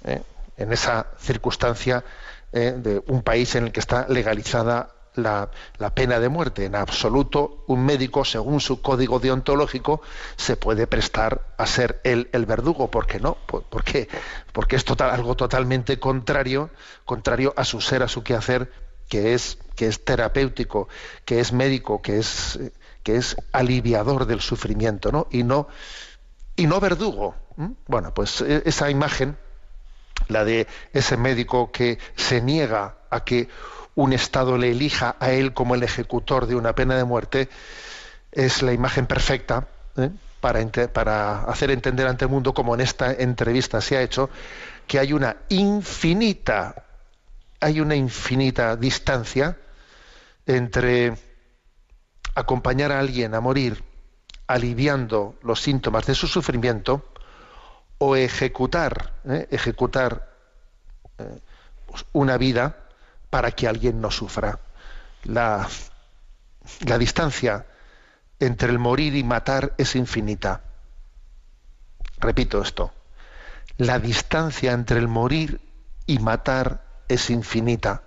[0.04, 0.22] ¿eh?
[0.58, 2.04] En esa circunstancia
[2.52, 2.76] ¿eh?
[2.78, 5.50] de un país en el que está legalizada la,
[5.94, 6.66] pena de muerte.
[6.66, 10.02] En absoluto, un médico, según su código deontológico,
[10.36, 12.90] se puede prestar a ser el, el verdugo.
[12.90, 13.38] ¿Por qué no?
[13.48, 14.08] Porque,
[14.52, 16.70] porque es total, algo totalmente contrario,
[17.06, 18.72] contrario a su ser, a su quehacer,
[19.10, 20.88] que es, que es terapéutico,
[21.26, 22.60] que es médico, que es,
[23.04, 25.28] que es aliviador del sufrimiento, ¿no?
[25.30, 25.68] Y no,
[26.56, 27.36] y no verdugo.
[27.88, 29.38] Bueno, pues e, esa imagen,
[30.28, 33.50] la de ese médico que se niega a que
[33.96, 37.50] un Estado le elija a él como el ejecutor de una pena de muerte,
[38.32, 40.10] es la imagen perfecta ¿eh?
[40.42, 44.30] para, hacer entender ante el mundo, como en esta entrevista se ha hecho,
[44.88, 46.84] que hay una infinita,
[47.60, 49.58] hay una infinita distancia
[50.46, 51.14] entre
[52.36, 53.84] acompañar a alguien a morir
[54.48, 57.06] aliviando los síntomas de su sufrimiento
[58.00, 59.48] o ejecutar, ¿eh?
[59.52, 60.30] ejecutar
[61.20, 61.40] eh,
[61.86, 62.83] pues una vida
[63.34, 64.60] para que alguien no sufra.
[65.24, 65.68] La,
[66.86, 67.66] la distancia
[68.40, 70.62] entre el morir y matar es infinita.
[72.20, 72.94] Repito esto.
[73.80, 75.62] La distancia entre el morir
[76.06, 78.04] y matar es infinita.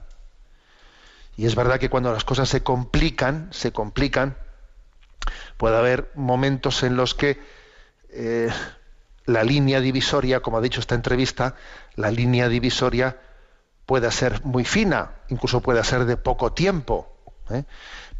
[1.36, 4.36] Y es verdad que cuando las cosas se complican, se complican,
[5.56, 7.42] puede haber momentos en los que
[8.10, 8.48] eh,
[9.24, 11.56] la línea divisoria, como ha dicho esta entrevista,
[11.96, 13.18] la línea divisoria
[13.86, 17.12] pueda ser muy fina, incluso pueda ser de poco tiempo.
[17.50, 17.64] ¿eh?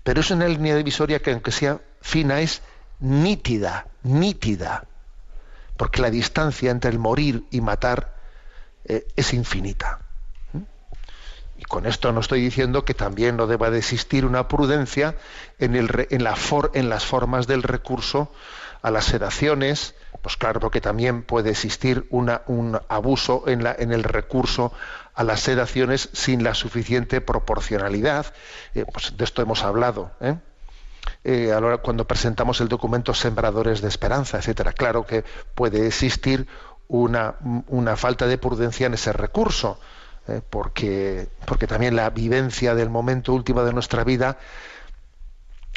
[0.03, 2.63] Pero es una línea divisoria que aunque sea fina es
[3.01, 4.85] nítida, nítida,
[5.77, 8.15] porque la distancia entre el morir y matar
[8.85, 10.01] eh, es infinita.
[10.55, 10.61] ¿eh?
[11.59, 15.17] Y con esto no estoy diciendo que también no deba de existir una prudencia
[15.59, 18.31] en las formas del recurso
[18.83, 23.93] a las sedaciones, pues claro, porque también puede existir una, un abuso en, la, en
[23.93, 24.73] el recurso
[25.17, 28.27] a las sedaciones sin la suficiente proporcionalidad.
[28.75, 30.13] Eh, pues de esto hemos hablado.
[30.21, 30.37] ¿eh?
[31.25, 31.51] Eh,
[31.83, 34.73] cuando presentamos el documento Sembradores de Esperanza, etcétera.
[34.73, 35.25] Claro que
[35.55, 36.47] puede existir
[36.87, 39.81] una, una falta de prudencia en ese recurso,
[40.51, 44.39] porque, porque también la vivencia del momento último de nuestra vida,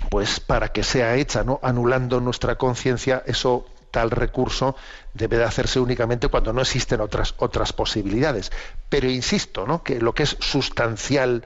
[0.10, 1.60] pues para que sea hecha, ¿no?
[1.62, 4.75] anulando nuestra conciencia, eso tal recurso
[5.13, 8.52] debe de hacerse únicamente cuando no existen otras, otras posibilidades.
[8.89, 9.84] Pero insisto, ¿no?
[9.84, 11.43] que lo que es sustancial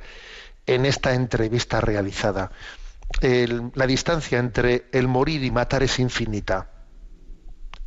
[0.65, 2.51] en esta entrevista realizada,
[3.21, 6.69] la distancia entre el morir y matar es infinita.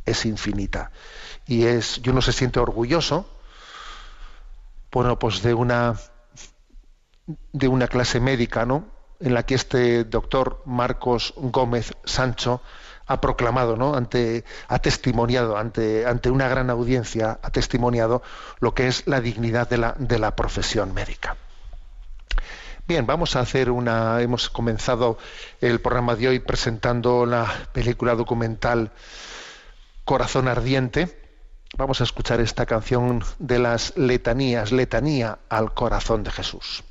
[0.05, 0.91] Es infinita.
[1.45, 3.29] Y es, y uno se siente orgulloso,
[4.91, 5.95] bueno, pues de una
[7.51, 8.85] de una clase médica, ¿no?
[9.19, 12.61] En la que este doctor Marcos Gómez Sancho
[13.07, 13.95] ha proclamado, ¿no?
[13.95, 18.21] ante, ha testimoniado ante, ante una gran audiencia, ha testimoniado
[18.59, 21.37] lo que es la dignidad de la, de la profesión médica.
[22.87, 24.21] Bien, vamos a hacer una.
[24.21, 25.17] Hemos comenzado
[25.59, 28.91] el programa de hoy presentando la película documental
[30.05, 31.21] Corazón Ardiente.
[31.77, 36.85] Vamos a escuchar esta canción de las letanías, letanía al corazón de Jesús.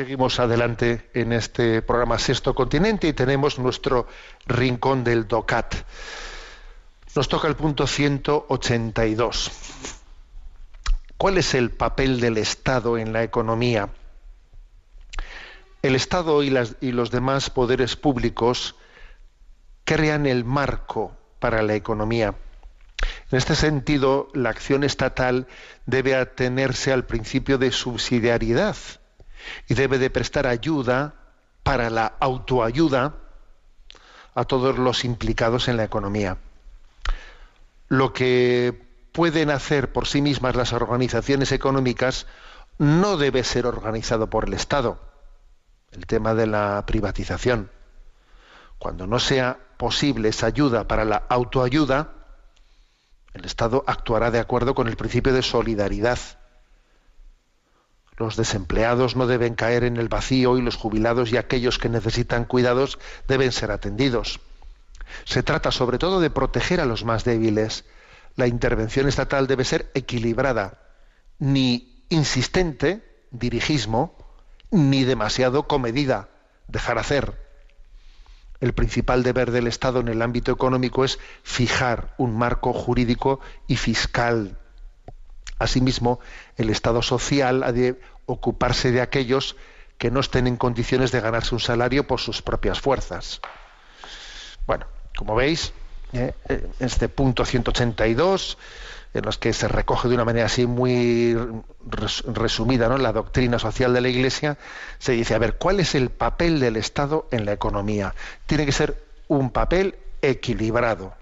[0.00, 4.06] Seguimos adelante en este programa Sexto Continente y tenemos nuestro
[4.46, 5.74] rincón del DOCAT.
[7.14, 9.50] Nos toca el punto 182.
[11.18, 13.90] ¿Cuál es el papel del Estado en la economía?
[15.82, 18.76] El Estado y, los demás poderes públicos
[19.84, 22.36] crean el marco para la economía.
[23.30, 25.46] En este sentido, la acción estatal
[25.84, 28.76] debe atenerse al principio de subsidiariedad
[29.68, 31.14] y debe de prestar ayuda
[31.62, 33.14] para la autoayuda
[34.34, 36.38] a todos los implicados en la economía.
[37.88, 42.26] Lo que pueden hacer por sí mismas las organizaciones económicas
[42.78, 44.98] no debe ser organizado por el Estado.
[45.92, 47.70] El tema de la privatización.
[48.78, 52.12] Cuando no sea posible esa ayuda para la autoayuda,
[53.34, 56.18] el Estado actuará de acuerdo con el principio de solidaridad
[58.20, 62.44] los desempleados no deben caer en el vacío y los jubilados y aquellos que necesitan
[62.44, 64.40] cuidados deben ser atendidos.
[65.24, 67.86] Se trata sobre todo de proteger a los más débiles.
[68.36, 70.78] La intervención estatal debe ser equilibrada,
[71.38, 74.14] ni insistente, dirigismo,
[74.70, 76.28] ni demasiado comedida,
[76.68, 77.40] dejar hacer.
[78.60, 83.76] El principal deber del Estado en el ámbito económico es fijar un marco jurídico y
[83.76, 84.59] fiscal
[85.60, 86.20] Asimismo,
[86.56, 89.56] el Estado social ha de ocuparse de aquellos
[89.98, 93.42] que no estén en condiciones de ganarse un salario por sus propias fuerzas.
[94.66, 95.74] Bueno, como veis,
[96.14, 98.56] eh, eh, este punto 182,
[99.12, 101.36] en los que se recoge de una manera así muy
[101.86, 102.96] resumida ¿no?
[102.96, 104.56] la doctrina social de la Iglesia,
[104.98, 108.14] se dice, a ver, ¿cuál es el papel del Estado en la economía?
[108.46, 111.12] Tiene que ser un papel equilibrado,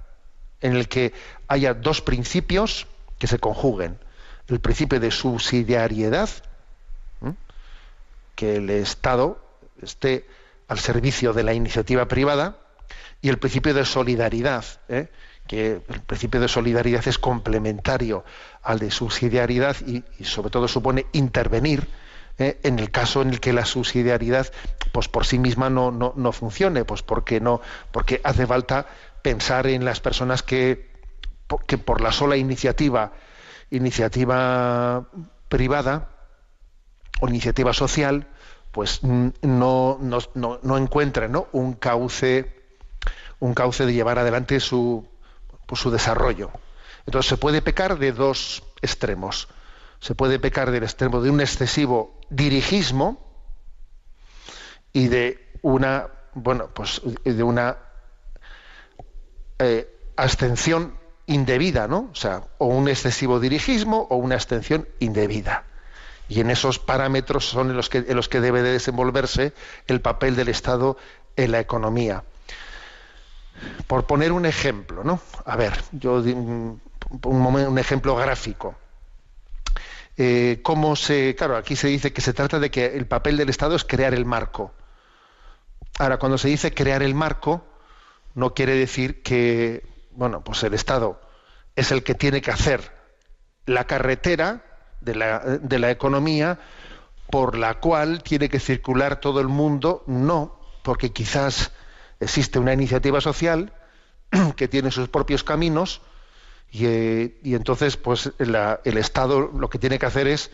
[0.60, 1.12] en el que
[1.48, 2.86] haya dos principios
[3.18, 3.98] que se conjuguen
[4.48, 6.28] el principio de subsidiariedad,
[8.34, 9.38] que el Estado
[9.82, 10.26] esté
[10.68, 12.56] al servicio de la iniciativa privada,
[13.20, 15.08] y el principio de solidaridad, ¿eh?
[15.46, 18.24] que el principio de solidaridad es complementario
[18.62, 21.88] al de subsidiariedad y, sobre todo supone intervenir
[22.38, 22.60] ¿eh?
[22.62, 24.52] en el caso en el que la subsidiariedad
[24.92, 28.86] pues por sí misma no, no, no funcione, pues porque no, porque hace falta
[29.22, 30.90] pensar en las personas que,
[31.66, 33.12] que por la sola iniciativa
[33.70, 35.08] iniciativa
[35.48, 36.08] privada
[37.20, 38.28] o iniciativa social,
[38.72, 42.54] pues mm, no, no, no, encuentra un cauce
[43.40, 45.06] un cauce de llevar adelante su,
[45.66, 46.50] pues, su desarrollo.
[47.06, 49.48] Entonces se puede pecar de dos extremos.
[50.00, 53.18] Se puede pecar del extremo de un excesivo dirigismo
[54.92, 57.78] y de una bueno pues de una
[59.58, 60.96] eh, abstención
[61.28, 62.08] indebida, ¿no?
[62.10, 65.64] O sea, o un excesivo dirigismo o una abstención indebida.
[66.28, 69.52] Y en esos parámetros son en los que, en los que debe de desenvolverse
[69.86, 70.96] el papel del Estado
[71.36, 72.24] en la economía.
[73.86, 75.20] Por poner un ejemplo, ¿no?
[75.44, 76.80] A ver, yo un,
[77.22, 78.74] un ejemplo gráfico.
[80.16, 83.50] Eh, cómo se, claro, aquí se dice que se trata de que el papel del
[83.50, 84.72] Estado es crear el marco.
[85.98, 87.64] Ahora, cuando se dice crear el marco,
[88.34, 89.84] no quiere decir que
[90.18, 91.20] bueno, pues el Estado
[91.76, 92.92] es el que tiene que hacer
[93.66, 94.64] la carretera
[95.00, 96.58] de la, de la economía
[97.30, 101.70] por la cual tiene que circular todo el mundo, no, porque quizás
[102.18, 103.72] existe una iniciativa social
[104.56, 106.02] que tiene sus propios caminos
[106.68, 110.50] y, eh, entonces pues el Estado lo que tiene que hacer es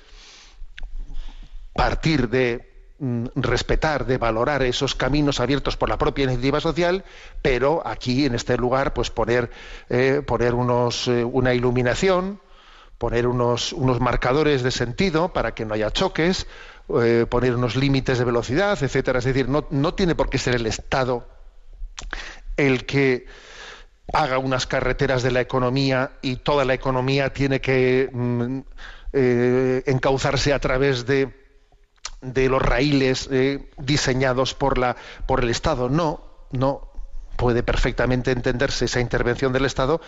[1.72, 7.04] partir de respetar, de valorar esos caminos abiertos por la propia iniciativa social,
[7.42, 9.50] pero aquí en este lugar pues poner,
[9.88, 12.40] eh, poner unos, eh, una iluminación,
[12.98, 16.46] poner unos, unos marcadores de sentido para que no haya choques,
[17.02, 19.18] eh, poner unos límites de velocidad, etcétera.
[19.18, 21.26] Es decir, no, no tiene por qué ser el Estado
[22.56, 23.26] el que
[24.12, 28.60] haga unas carreteras de la economía y toda la economía tiene que mm,
[29.86, 31.43] encauzarse a través de
[32.24, 34.96] de los raíles eh, diseñados por, la,
[35.26, 35.88] por el Estado.
[35.88, 36.20] No,
[36.50, 36.88] no
[37.36, 40.00] puede perfectamente entenderse esa intervención del Estado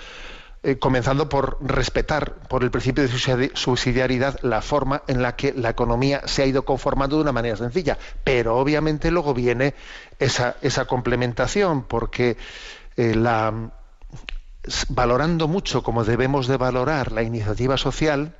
[0.62, 5.70] eh, comenzando por respetar por el principio de subsidiariedad la forma en la que la
[5.70, 7.98] economía se ha ido conformando de una manera sencilla.
[8.24, 9.74] Pero obviamente luego viene
[10.18, 12.36] esa, esa complementación, porque
[12.96, 13.70] eh, la,
[14.88, 18.34] valorando mucho como debemos de valorar la iniciativa social,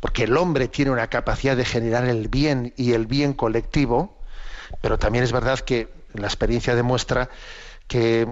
[0.00, 4.18] porque el hombre tiene una capacidad de generar el bien y el bien colectivo,
[4.80, 7.30] pero también es verdad que la experiencia demuestra
[7.86, 8.28] que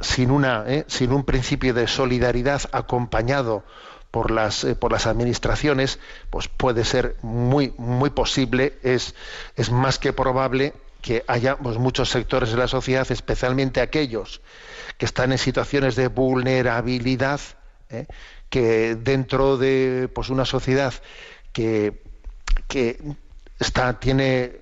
[0.00, 0.84] sin, una, ¿eh?
[0.88, 3.64] sin un principio de solidaridad acompañado
[4.10, 5.98] por las, eh, por las administraciones,
[6.30, 9.14] pues puede ser muy, muy posible, es,
[9.56, 14.40] es más que probable que haya pues, muchos sectores de la sociedad, especialmente aquellos
[14.98, 17.40] que están en situaciones de vulnerabilidad,
[17.88, 18.06] ¿eh?
[18.50, 20.92] Que dentro de pues, una sociedad
[21.52, 22.02] que,
[22.68, 23.00] que
[23.58, 24.60] está, tiene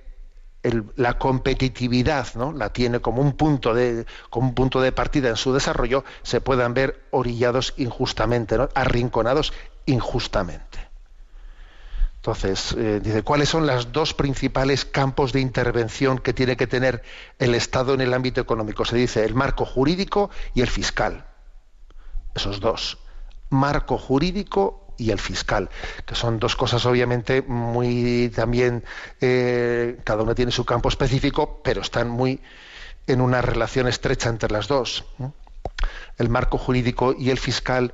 [0.95, 2.51] la competitividad, ¿no?
[2.51, 6.41] la tiene como un punto de como un punto de partida en su desarrollo, se
[6.41, 8.69] puedan ver orillados injustamente, ¿no?
[8.75, 9.53] arrinconados
[9.85, 10.89] injustamente.
[12.17, 17.01] Entonces, eh, dice, ¿cuáles son los dos principales campos de intervención que tiene que tener
[17.39, 18.83] el Estado en el ámbito económico?
[18.83, 21.25] Se dice el marco jurídico y el fiscal.
[22.35, 22.99] Esos dos.
[23.49, 25.69] Marco jurídico y el fiscal,
[26.05, 28.83] que son dos cosas obviamente muy también,
[29.21, 32.41] eh, cada una tiene su campo específico, pero están muy
[33.07, 35.05] en una relación estrecha entre las dos.
[36.17, 37.93] El marco jurídico y el fiscal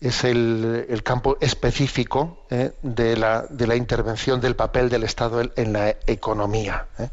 [0.00, 5.72] es el, campo específico eh, de, la, de, la, intervención del papel del Estado en
[5.72, 6.86] la economía.
[6.98, 7.08] Eh.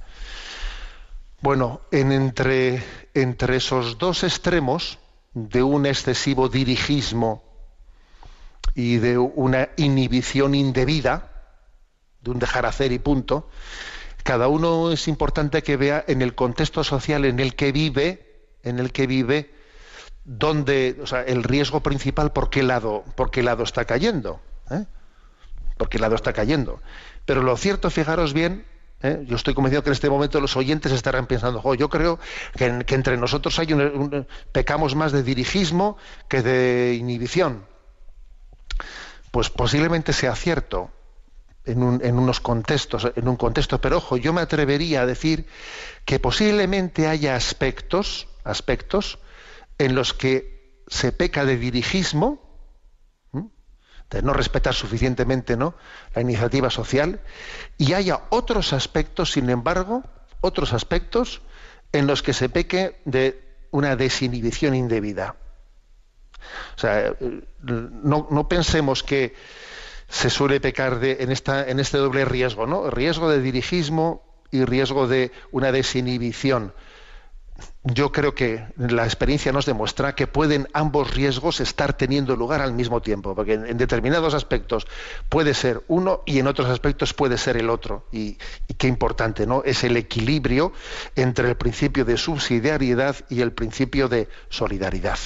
[1.41, 2.83] Bueno, en entre,
[3.13, 4.99] entre esos dos extremos
[5.33, 7.43] de un excesivo dirigismo
[8.75, 11.31] y de una inhibición indebida,
[12.21, 13.49] de un dejar hacer y punto,
[14.23, 18.79] cada uno es importante que vea en el contexto social en el que vive, en
[18.79, 19.53] el que vive,
[20.25, 24.41] dónde, o sea, el riesgo principal por qué lado, por qué lado está cayendo.
[24.71, 24.85] ¿eh?
[25.77, 26.81] ¿Por lado está cayendo?
[27.25, 28.65] Pero lo cierto, fijaros bien,
[29.03, 29.23] ¿eh?
[29.27, 32.19] yo estoy convencido que en este momento los oyentes estarán pensando, yo creo
[32.57, 33.67] que, entre nosotros hay
[34.51, 35.97] pecamos más de dirigismo
[36.27, 37.74] que de inhibición.
[39.35, 40.91] Pues posiblemente sea cierto
[41.65, 45.45] en, unos contextos, en un contexto, pero ojo, yo me atrevería a decir
[46.05, 49.19] que posiblemente haya aspectos, aspectos
[49.77, 52.39] en los que se peca de dirigismo,
[54.09, 55.75] de no respetar suficientemente ¿no?
[56.13, 57.19] la iniciativa social,
[57.77, 60.01] y haya otros aspectos, sin embargo,
[60.39, 61.41] otros aspectos
[61.91, 65.35] en los que se peque de una desinhibición indebida.
[66.75, 67.13] O sea,
[67.61, 69.33] no, no pensemos que
[70.07, 72.89] se suele pecar en, esta, en este doble riesgo, ¿no?
[72.89, 76.73] Riesgo de dirigismo y riesgo de una desinhibición
[77.83, 82.73] yo creo que la experiencia nos demuestra que pueden ambos riesgos estar teniendo lugar al
[82.73, 84.87] mismo tiempo, porque en, determinados aspectos
[85.29, 88.07] puede ser uno y en otros aspectos puede ser el otro.
[88.11, 88.37] Y,
[88.77, 89.63] qué importante, ¿no?
[89.63, 90.73] Es el equilibrio
[91.15, 95.19] entre el principio de subsidiariedad y el principio de solidaridad.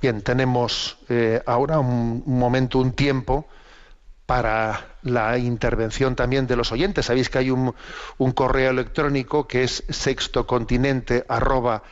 [0.00, 3.46] Bien, tenemos eh, ahora un momento, un tiempo
[4.24, 7.06] para la intervención también de los oyentes.
[7.06, 7.74] Sabéis que hay un,
[8.34, 11.82] correo electrónico que es sextocontinente arroba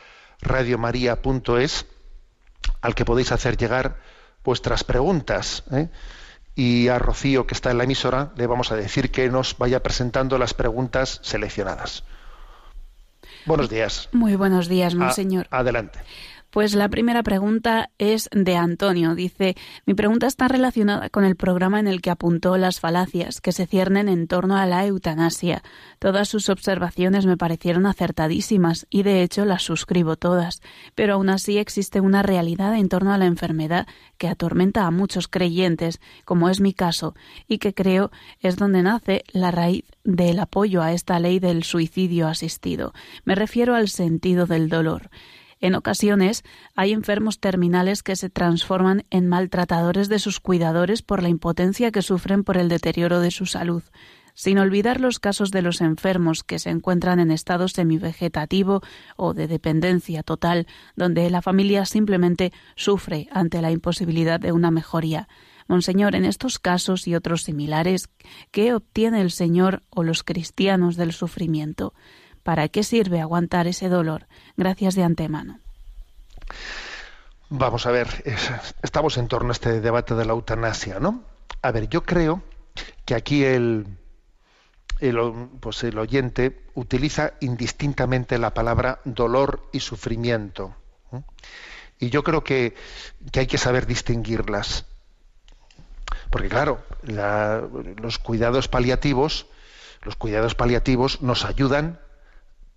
[2.81, 3.97] al que podéis hacer llegar
[4.43, 5.63] vuestras preguntas.
[5.71, 5.89] ¿eh?
[6.55, 9.83] Y a Rocío, que está en la emisora, le vamos a decir que nos vaya
[9.83, 12.03] presentando las preguntas seleccionadas.
[13.45, 14.09] Buenos días.
[14.11, 15.47] Muy buenos días, monseñor.
[15.51, 15.99] adelante.
[16.51, 19.13] Pues la primera pregunta es de Antonio.
[19.13, 23.51] Dice, mi pregunta está relacionada con el programa en el que apuntó las falacias que
[23.51, 25.61] se ciernen en torno a la eutanasia.
[25.99, 30.63] Todas sus observaciones me parecieron acertadísimas y de hecho las suscribo todas,
[30.95, 33.85] pero aún así existe una realidad en torno a la enfermedad
[34.17, 37.13] que atormenta a muchos creyentes, como es mi caso,
[37.47, 42.27] y que creo es donde nace la raíz del apoyo a esta ley del suicidio
[42.27, 42.91] asistido.
[43.23, 45.11] Me refiero al sentido del dolor.
[45.61, 46.43] En ocasiones
[46.75, 52.01] hay enfermos terminales que se transforman en maltratadores de sus cuidadores por la impotencia que
[52.01, 53.83] sufren por el deterioro de su salud,
[54.33, 58.81] sin olvidar los casos de los enfermos que se encuentran en estado semivegetativo
[59.17, 65.27] o de dependencia total, donde la familia simplemente sufre ante la imposibilidad de una mejoría.
[65.67, 68.09] Monseñor, en estos casos y otros similares,
[68.51, 71.93] ¿qué obtiene el Señor o los cristianos del sufrimiento?
[72.43, 74.27] ¿Para qué sirve aguantar ese dolor?
[74.57, 75.59] Gracias de antemano.
[77.49, 78.07] Vamos a ver,
[78.83, 81.23] estamos en torno a este debate de la eutanasia, ¿no?
[81.61, 82.43] A ver, yo creo
[83.05, 83.87] que aquí el,
[85.59, 90.75] pues el oyente utiliza indistintamente la palabra dolor y sufrimiento.
[91.97, 92.75] Y yo creo que,
[93.35, 94.85] hay que saber distinguirlas.
[96.29, 99.47] Porque claro, los cuidados paliativos,
[100.03, 101.99] los cuidados paliativos nos ayudan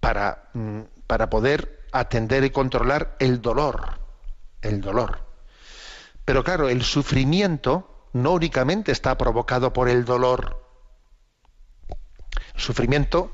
[0.03, 4.01] para, mm, para poder atender y controlar el dolor,
[4.61, 5.21] el dolor.
[6.25, 10.61] Pero claro, el sufrimiento no únicamente está provocado por el dolor.
[12.57, 13.31] El sufrimiento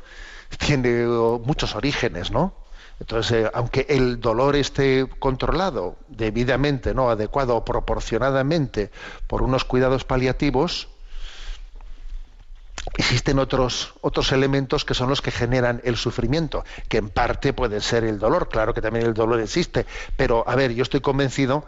[0.59, 2.53] tiene muchos orígenes, ¿no?
[3.01, 8.91] Entonces, eh, aunque el dolor esté controlado debidamente, no adecuado o proporcionadamente
[9.27, 10.89] por unos cuidados paliativos,
[12.97, 17.80] existen otros, otros elementos que son los que generan el sufrimiento, que en parte puede
[17.80, 19.86] ser el dolor, claro que también el dolor existe,
[20.16, 21.66] pero a ver, yo estoy convencido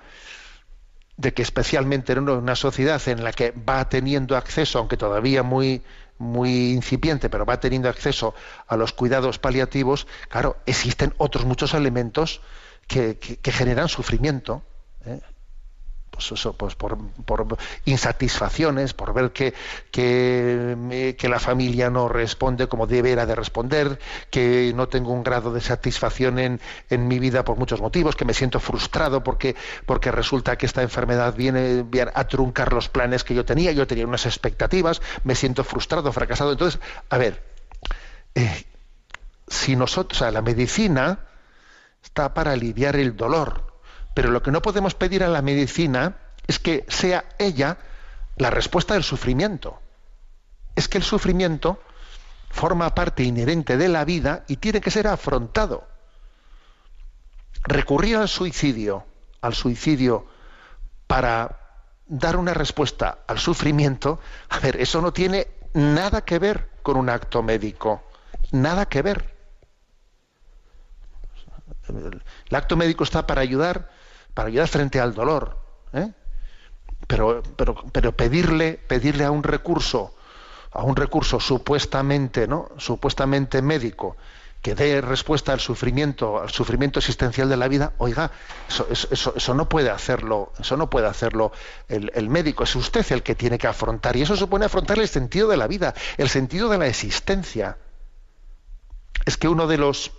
[1.17, 5.83] de que especialmente en una sociedad en la que va teniendo acceso, aunque todavía muy,
[6.17, 8.35] muy incipiente, pero va teniendo acceso
[8.67, 12.41] a los cuidados paliativos, claro, existen otros muchos elementos
[12.87, 14.63] que, generan sufrimiento.
[15.05, 15.21] ¿eh?
[16.11, 16.99] Pues pues por,
[17.85, 19.55] insatisfacciones, por ver que,
[19.91, 23.99] que, la familia no responde como debería de responder,
[24.29, 28.25] que no tengo un grado de satisfacción en, en, mi vida por muchos motivos, que
[28.25, 29.55] me siento frustrado porque,
[29.87, 34.07] porque resulta que esta enfermedad viene, a truncar los planes que yo tenía, yo tenía
[34.07, 36.53] unas expectativas, me siento frustrado, fracasado.
[36.53, 37.43] Entonces, a ver,
[38.35, 38.65] eh,
[39.47, 41.21] si nosotros, o sea, la medicina
[42.03, 43.70] está para aliviar el dolor,
[44.15, 47.79] pero lo que no podemos pedir a la medicina es que sea ella
[48.37, 49.81] la respuesta del sufrimiento.
[50.75, 51.81] Es que el sufrimiento
[52.51, 55.87] forma parte inherente de la vida y tiene que ser afrontado.
[57.63, 59.05] Recurrir al suicidio,
[59.41, 60.27] al suicidio
[61.07, 61.61] para
[62.07, 67.09] dar una respuesta al sufrimiento, a ver, eso no tiene nada que ver con un
[67.09, 68.03] acto médico,
[68.51, 69.37] nada que ver.
[71.89, 73.91] El acto médico está para ayudar
[74.41, 75.59] para ayudar frente al dolor.
[75.93, 76.13] ¿eh?
[77.07, 77.43] Pero,
[78.17, 80.15] pedirle, pedirle a un recurso,
[80.73, 84.17] a un recurso supuestamente, supuestamente médico,
[84.63, 88.31] que dé respuesta al sufrimiento, al sufrimiento existencial de la vida, oiga,
[88.89, 91.53] eso, no puede hacerlo, eso no puede hacerlo
[91.89, 95.49] el, médico, es usted el que tiene que afrontar, y eso supone afrontar el sentido
[95.49, 97.77] de la vida, el sentido de la existencia.
[99.27, 100.11] Es que uno de los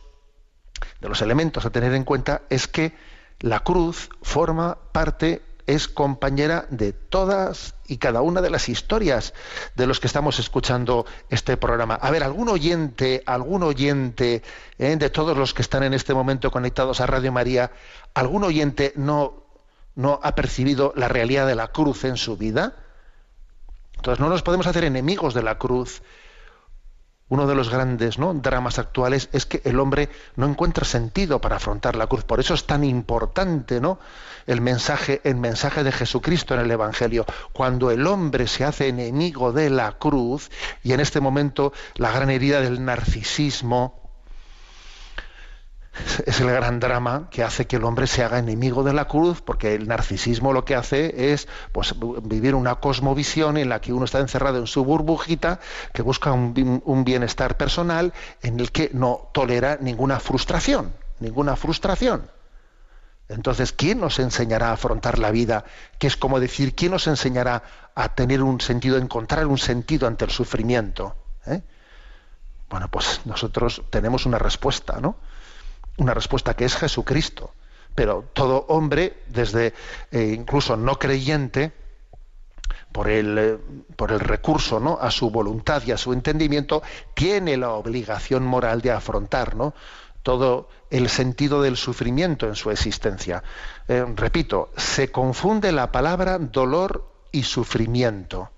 [1.24, 2.94] elementos a tener en cuenta es que
[3.42, 9.34] la cruz forma parte, es compañera de todas y cada una de las historias
[9.76, 11.96] de los que estamos escuchando este programa.
[11.96, 14.44] A ver, algún oyente, algún oyente
[14.78, 17.72] eh, de todos los que están en este momento conectados a Radio María,
[18.14, 19.44] algún oyente no,
[19.96, 22.76] no ha percibido la realidad de la cruz en su vida.
[23.96, 26.02] Entonces no nos podemos hacer enemigos de la cruz
[27.32, 28.34] uno de los grandes ¿no?
[28.34, 32.26] dramas actuales es que el hombre no encuentra sentido para afrontar la cruz.
[32.26, 33.80] Por eso es tan importante
[34.48, 37.26] el, mensaje, el mensaje de Jesucristo en el Evangelio.
[37.54, 40.52] Cuando el hombre se hace enemigo de la cruz,
[40.84, 44.01] y en este momento la gran herida del narcisismo,
[46.26, 49.42] es el gran drama que hace que el hombre se haga enemigo de la cruz,
[49.42, 54.06] porque el narcisismo lo que hace es pues, vivir una cosmovisión en la que uno
[54.06, 55.60] está encerrado en su burbujita,
[55.94, 62.30] que busca un, un bienestar personal en el que no tolera ninguna frustración, ninguna frustración.
[63.28, 65.64] Entonces, ¿quién nos enseñará a afrontar la vida?
[65.98, 67.64] Que es como decir, ¿quién nos enseñará
[67.96, 71.16] a tener un sentido, a encontrar un sentido ante el sufrimiento?
[71.46, 71.62] ¿Eh?
[72.70, 75.16] Bueno, pues nosotros tenemos una respuesta, ¿no?
[75.98, 77.54] Una respuesta que es Jesucristo.
[77.94, 79.74] Pero todo hombre, desde
[80.12, 81.74] eh, incluso no creyente,
[82.92, 83.58] por el, eh,
[83.96, 84.98] por el recurso ¿no?
[85.00, 86.82] a su voluntad y a su entendimiento,
[87.14, 89.74] tiene la obligación moral de afrontar ¿no?
[90.24, 93.44] todo el sentido del sufrimiento en su existencia.
[93.88, 98.50] Eh, repito, se confunde la palabra dolor y sufrimiento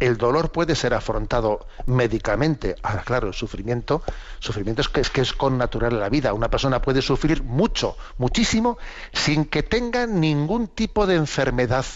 [0.00, 2.76] el dolor puede ser afrontado médicamente.
[2.82, 4.02] Ah, claro, el sufrimiento,
[4.38, 6.32] sufrimiento es que, es que es con natural en la vida.
[6.32, 8.78] Una persona puede sufrir mucho, muchísimo,
[9.12, 11.86] sin que tenga ningún tipo de enfermedad.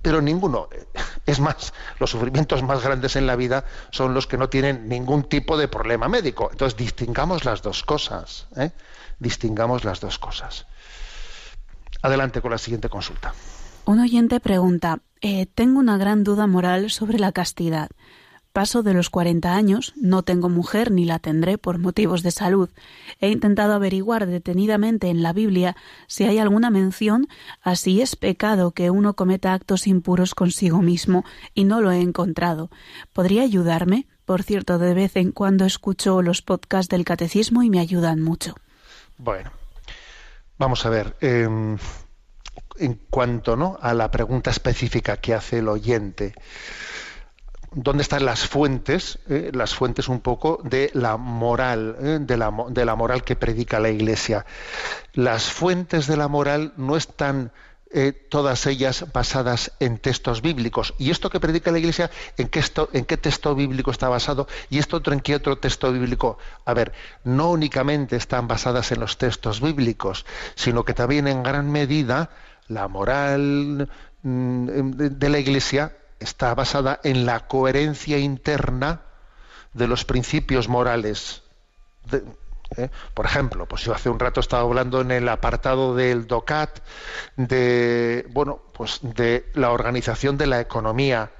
[0.00, 0.68] Pero ninguno.
[1.26, 5.24] Es más, los sufrimientos más grandes en la vida son los que no tienen ningún
[5.24, 6.48] tipo de problema médico.
[6.50, 8.46] Entonces, distingamos las dos cosas.
[8.56, 8.70] ¿eh?
[9.18, 10.66] Distingamos las dos cosas.
[12.00, 13.34] Adelante con la siguiente consulta.
[13.84, 17.90] Un oyente pregunta, eh, tengo una gran duda moral sobre la castidad.
[18.52, 22.70] Paso de los 40 años, no tengo mujer ni la tendré por motivos de salud.
[23.20, 25.76] He intentado averiguar detenidamente en la Biblia
[26.08, 27.28] si hay alguna mención
[27.62, 32.00] a si es pecado que uno cometa actos impuros consigo mismo y no lo he
[32.00, 32.70] encontrado.
[33.12, 34.08] ¿Podría ayudarme?
[34.24, 38.54] Por cierto, de vez en cuando escucho los podcasts del catecismo y me ayudan mucho.
[39.18, 39.52] Bueno,
[40.58, 41.16] vamos a ver.
[41.20, 41.78] Em,
[42.78, 43.78] en cuanto ¿no?
[43.80, 46.34] a la pregunta específica que hace el oyente.
[47.72, 49.18] ¿Dónde están las fuentes?
[49.28, 53.90] Eh, las fuentes un poco de la moral, eh, de, la, moral que predica la
[53.90, 54.46] Iglesia.
[55.12, 57.52] Las fuentes de la moral no están
[57.90, 60.94] eh, todas ellas basadas en textos bíblicos.
[60.98, 62.62] ¿Y esto que predica la Iglesia, en qué,
[62.94, 64.48] en qué texto bíblico está basado?
[64.70, 66.38] ¿Y esto otro en qué otro texto bíblico?
[66.64, 66.92] A ver,
[67.24, 70.24] no únicamente están basadas en los textos bíblicos,
[70.54, 72.30] sino que también en gran medida
[72.68, 73.88] la moral
[74.22, 79.02] mm, de la Iglesia está basada en la coherencia interna
[79.72, 81.42] de los principios morales.
[82.76, 82.90] ¿eh?
[83.14, 86.80] Por ejemplo, pues yo hace un rato estaba hablando en el apartado del DOCAT
[87.36, 91.30] de bueno, pues de la organización de la economía,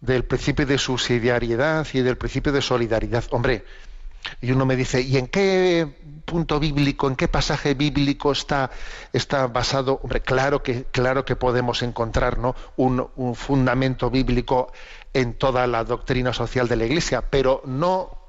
[0.00, 3.24] del principio de subsidiariedad y del principio de solidaridad.
[3.30, 3.64] Hombre,
[4.40, 5.86] y uno me dice, ¿y en qué
[6.24, 8.70] punto bíblico, en qué pasaje bíblico está,
[9.12, 10.00] está basado?
[10.02, 12.38] Hombre, claro que, claro que podemos encontrar
[12.76, 14.72] un, un fundamento bíblico
[15.12, 18.26] en toda la doctrina social de la Iglesia, pero no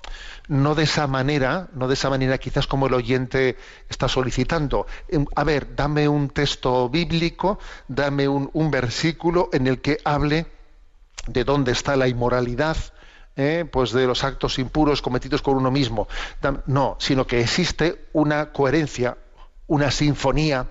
[0.47, 3.57] no de esa manera, no de esa manera quizás como el oyente
[3.89, 4.87] está solicitando.
[5.07, 10.45] Em, a ver, dame un texto bíblico, dame un, versículo en el que hable
[11.27, 12.77] de dónde está la inmoralidad,
[13.37, 16.07] eh, pues de los actos impuros cometidos con uno mismo.
[16.65, 19.17] No, sino que existe una coherencia,
[19.67, 20.67] una sinfonía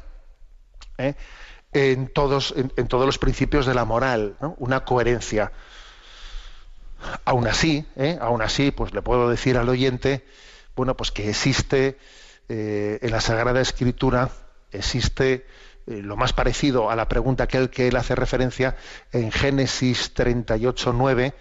[0.99, 1.15] eh,
[1.73, 5.53] en, todos, en, todos los principios de la moral, una coherencia.
[7.25, 8.19] Aún así, ¿eh?
[8.21, 10.27] aún así, pues le puedo decir al oyente,
[10.75, 11.99] bueno, pues que existe
[12.49, 14.31] eh, en la Sagrada Escritura,
[14.73, 15.47] existe
[15.87, 18.77] lo más parecido a la pregunta que él, que él hace referencia
[19.13, 21.35] en Génesis 38, 9,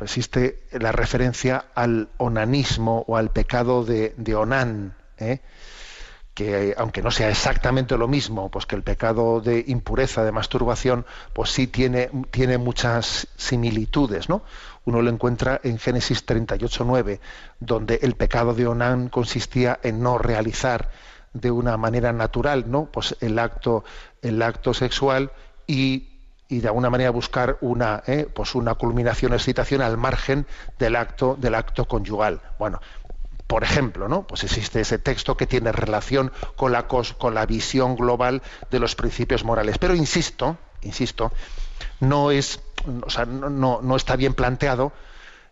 [0.00, 4.94] existe la referencia al onanismo o al pecado de, de Onán.
[5.18, 5.40] ¿eh?
[6.38, 11.04] que aunque no sea exactamente lo mismo, pues que el pecado de impureza, de masturbación,
[11.32, 14.42] pues sí tiene, tiene muchas similitudes, ¿no?
[14.84, 17.18] Uno lo encuentra en Génesis 38.9,
[17.58, 20.90] donde el pecado de Onán consistía en no realizar
[21.32, 22.84] de una manera natural, ¿no?
[22.84, 23.82] Pues el acto,
[24.22, 25.32] el acto sexual
[25.66, 26.17] y,
[26.48, 28.26] y de alguna manera buscar una, ¿eh?
[28.32, 30.46] pues una culminación, excitación al margen
[30.78, 32.40] del acto, del acto conyugal.
[32.58, 32.80] Bueno,
[33.46, 34.26] por ejemplo, ¿no?
[34.26, 38.94] Pues existe ese texto que tiene relación con la, con la visión global de los
[38.94, 39.78] principios morales.
[39.78, 41.32] Pero insisto, insisto,
[42.00, 42.60] no es,
[43.02, 44.92] o sea, no, no está bien planteado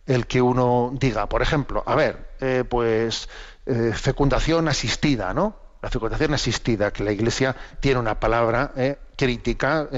[0.06, 3.28] el que uno diga, por ejemplo, a ver, eh, pues
[3.66, 5.56] eh, fecundación asistida, ¿no?
[5.82, 8.72] La fecundación asistida, que la Iglesia tiene una palabra
[9.16, 9.88] crítica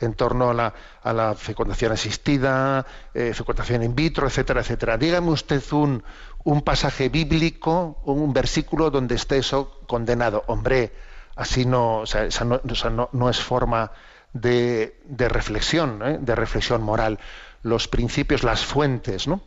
[0.00, 4.98] en torno a la, a la, fecundación asistida, fecundación in vitro, etcétera, etcétera.
[4.98, 6.02] Dígame usted un,
[6.46, 10.44] un pasaje bíblico, un versículo donde esté eso condenado.
[10.46, 10.92] Hombre,
[11.34, 13.90] así no, o sea, esa no, es forma
[14.32, 16.18] de, reflexión, ¿eh?
[16.20, 17.18] de reflexión moral.
[17.62, 19.40] Los principios, las fuentes, ¿no?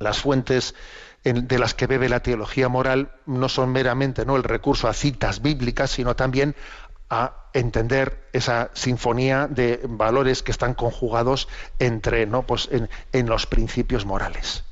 [0.00, 0.74] Las fuentes
[1.24, 4.36] de las que bebe la teología moral no son meramente ¿no?
[4.36, 6.56] el recurso a citas bíblicas, sino también
[7.12, 11.46] a entender esa sinfonía de valores que están conjugados
[11.78, 12.42] entre, ¿no?
[12.46, 14.64] pues en los principios morales.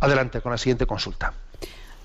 [0.00, 1.34] Adelante con la siguiente consulta.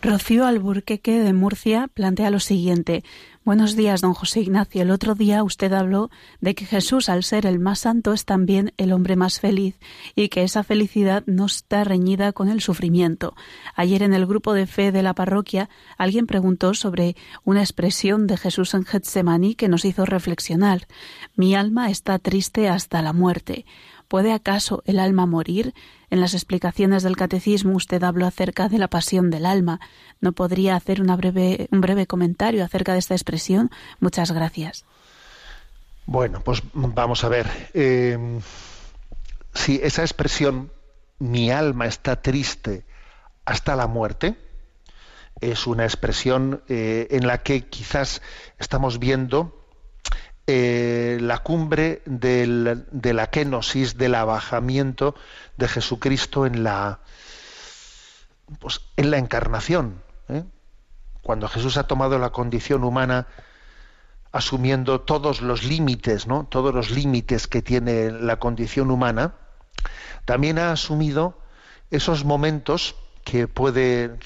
[0.02, 3.04] Rocío Alburqueque de Murcia plantea lo siguiente.
[3.46, 4.82] Buenos días, don José Ignacio.
[4.82, 6.10] El otro día usted habló
[6.42, 9.78] de que Jesús, al ser el más santo, es también el hombre más feliz
[10.16, 13.36] y que esa felicidad no está reñida con el sufrimiento.
[13.76, 18.38] Ayer en el grupo de fe de la parroquia alguien preguntó sobre una expresión de
[18.38, 20.88] Jesús en Getsemaní que nos hizo reflexionar.
[21.36, 23.68] Mi alma está triste hasta la muerte.
[24.08, 25.76] ¿Puede acaso el alma morir?
[26.10, 29.80] En las explicaciones del catecismo usted habló acerca de la pasión del alma.
[30.22, 33.72] ¿No podría hacer una breve, un breve comentario acerca de esta expresión?
[34.00, 34.86] Muchas gracias.
[36.06, 37.48] Bueno, pues vamos a ver.
[37.74, 38.40] Eh,
[39.54, 40.72] si esa expresión,
[41.18, 42.86] mi alma está triste
[43.46, 44.36] hasta la muerte,
[45.42, 48.22] es una expresión eh, en la que quizás
[48.60, 49.66] estamos viendo
[50.48, 55.16] eh, la cumbre de la kenosis, del abajamiento
[55.58, 57.00] de Jesucristo en la,
[58.60, 60.02] pues, en la encarnación.
[60.30, 60.44] ¿eh?
[61.22, 63.28] Cuando Jesús ha tomado la condición humana
[64.32, 66.46] asumiendo todos los límites, ¿no?
[66.46, 69.36] todos los límites que tiene la condición humana,
[70.26, 71.40] también ha asumido
[71.90, 74.20] esos momentos que puede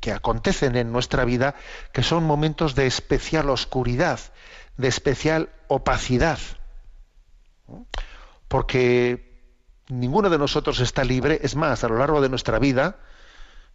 [0.00, 1.54] que acontecen en nuestra vida
[1.92, 4.18] que son momentos de especial oscuridad
[4.80, 6.38] de especial opacidad.
[8.48, 9.29] Porque
[9.90, 11.40] ninguno de nosotros está libre.
[11.42, 12.96] Es más, a lo largo de nuestra vida,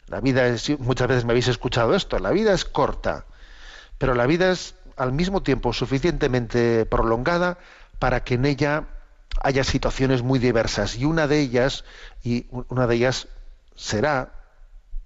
[0.07, 3.25] la vida es, muchas veces me habéis escuchado esto, la vida es corta,
[3.97, 7.57] pero la vida es al mismo tiempo suficientemente prolongada
[7.99, 8.85] para que en ella
[9.41, 10.95] haya situaciones muy diversas.
[10.97, 11.83] Y una de ellas,
[12.23, 13.27] y una de ellas
[13.75, 14.31] será,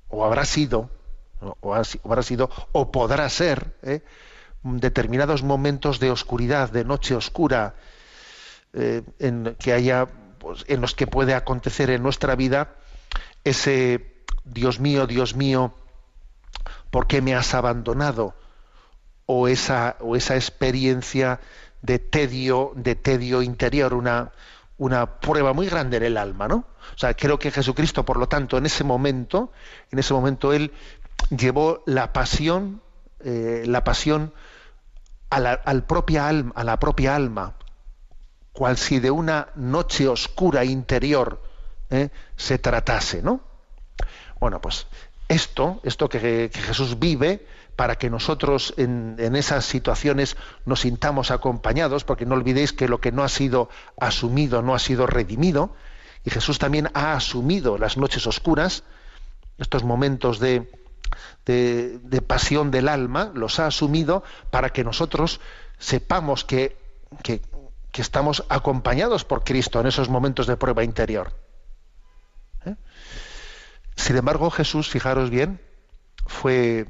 [0.09, 0.89] o habrá sido,
[1.39, 4.01] o habrá sido, o podrá ser, ¿eh?
[4.63, 7.75] determinados momentos de oscuridad, de noche oscura,
[8.73, 10.07] eh, en que haya,
[10.39, 12.75] pues, en los que puede acontecer en nuestra vida
[13.43, 15.73] ese Dios mío, Dios mío,
[16.89, 18.33] ¿por qué me has abandonado?
[19.25, 21.39] O esa, o esa experiencia
[21.81, 24.31] de tedio, de tedio interior, una,
[24.77, 26.55] una prueba muy grande en el alma, ¿no?
[26.55, 29.51] O sea, creo que Jesucristo, por lo tanto, en ese momento,
[29.91, 30.73] en ese momento él
[31.29, 32.81] llevó la pasión,
[33.19, 34.33] eh, la pasión
[35.29, 37.55] a la, al propia alma, a la propia alma,
[38.53, 41.41] cual si de una noche oscura interior
[41.89, 42.09] ¿eh?
[42.35, 43.41] se tratase, ¿no?
[44.39, 44.87] Bueno, pues
[45.27, 47.45] esto, esto que, Jesús vive,
[47.75, 50.35] para que nosotros en, esas situaciones
[50.65, 53.69] nos sintamos acompañados, porque no olvidéis que lo que no ha sido
[53.99, 55.75] asumido no ha sido redimido,
[56.25, 58.83] y Jesús también ha asumido las noches oscuras,
[59.57, 60.69] estos momentos de,
[61.45, 65.39] de, pasión del alma, los ha asumido para que nosotros
[65.77, 66.77] sepamos que,
[67.23, 67.41] que,
[67.91, 71.33] que estamos acompañados por Cristo en esos momentos de prueba interior.
[73.95, 75.59] Sin embargo, Jesús, fijaros bien,
[76.25, 76.87] fue,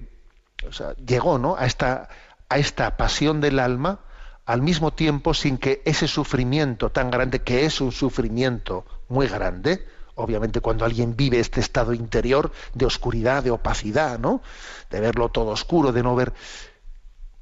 [1.05, 1.55] llegó ¿no?
[1.55, 2.09] a, esta,
[2.49, 3.99] a esta pasión del alma
[4.45, 9.87] al mismo tiempo sin que ese sufrimiento tan grande, que es un sufrimiento muy grande,
[10.15, 14.41] obviamente cuando alguien vive este estado interior de oscuridad, de opacidad, ¿no?
[14.89, 16.33] De verlo todo oscuro, de no ver.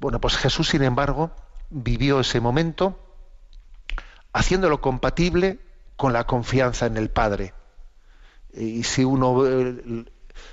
[0.00, 1.30] Bueno, pues Jesús, sin embargo,
[1.70, 3.07] vivió ese momento
[4.32, 5.58] haciéndolo compatible
[5.96, 7.54] con la confianza en el Padre
[8.58, 10.04] y si uno eh,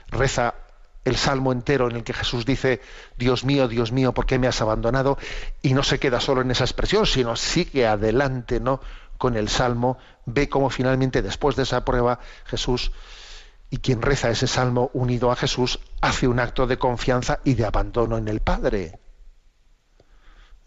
[0.08, 0.56] reza
[1.04, 2.82] el salmo entero en el que Jesús dice,
[3.18, 5.18] Dios mío, Dios mío, ¿por qué me has abandonado?
[5.62, 8.82] Y no se queda solo en esa expresión, sino sigue adelante, ¿no?
[9.18, 12.92] Con el salmo, ve cómo finalmente después de esa prueba Jesús
[13.70, 17.66] y quien reza ese salmo unido a Jesús hace un acto de confianza y de
[17.66, 19.00] abandono en el Padre.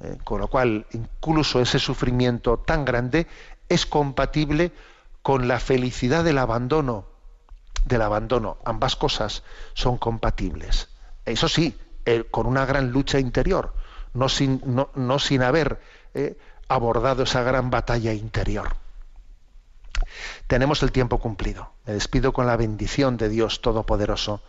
[0.00, 3.26] Eh, con lo cual, incluso ese sufrimiento tan grande
[3.68, 4.72] es compatible
[5.22, 7.06] con la felicidad del abandono
[7.84, 8.58] del abandono.
[8.64, 9.42] Ambas cosas
[9.74, 10.88] son compatibles.
[11.24, 13.74] Eso sí, eh, con una gran lucha interior,
[14.14, 15.80] no sin, no, sin haber
[16.14, 16.38] eh,
[16.68, 18.76] abordado esa gran batalla interior.
[20.46, 21.70] Tenemos el tiempo cumplido.
[21.86, 24.42] Me despido con la bendición de Dios Todopoderoso,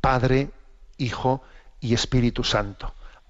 [0.00, 0.50] Padre,
[0.98, 1.42] Hijo
[1.80, 2.94] y Espíritu Santo.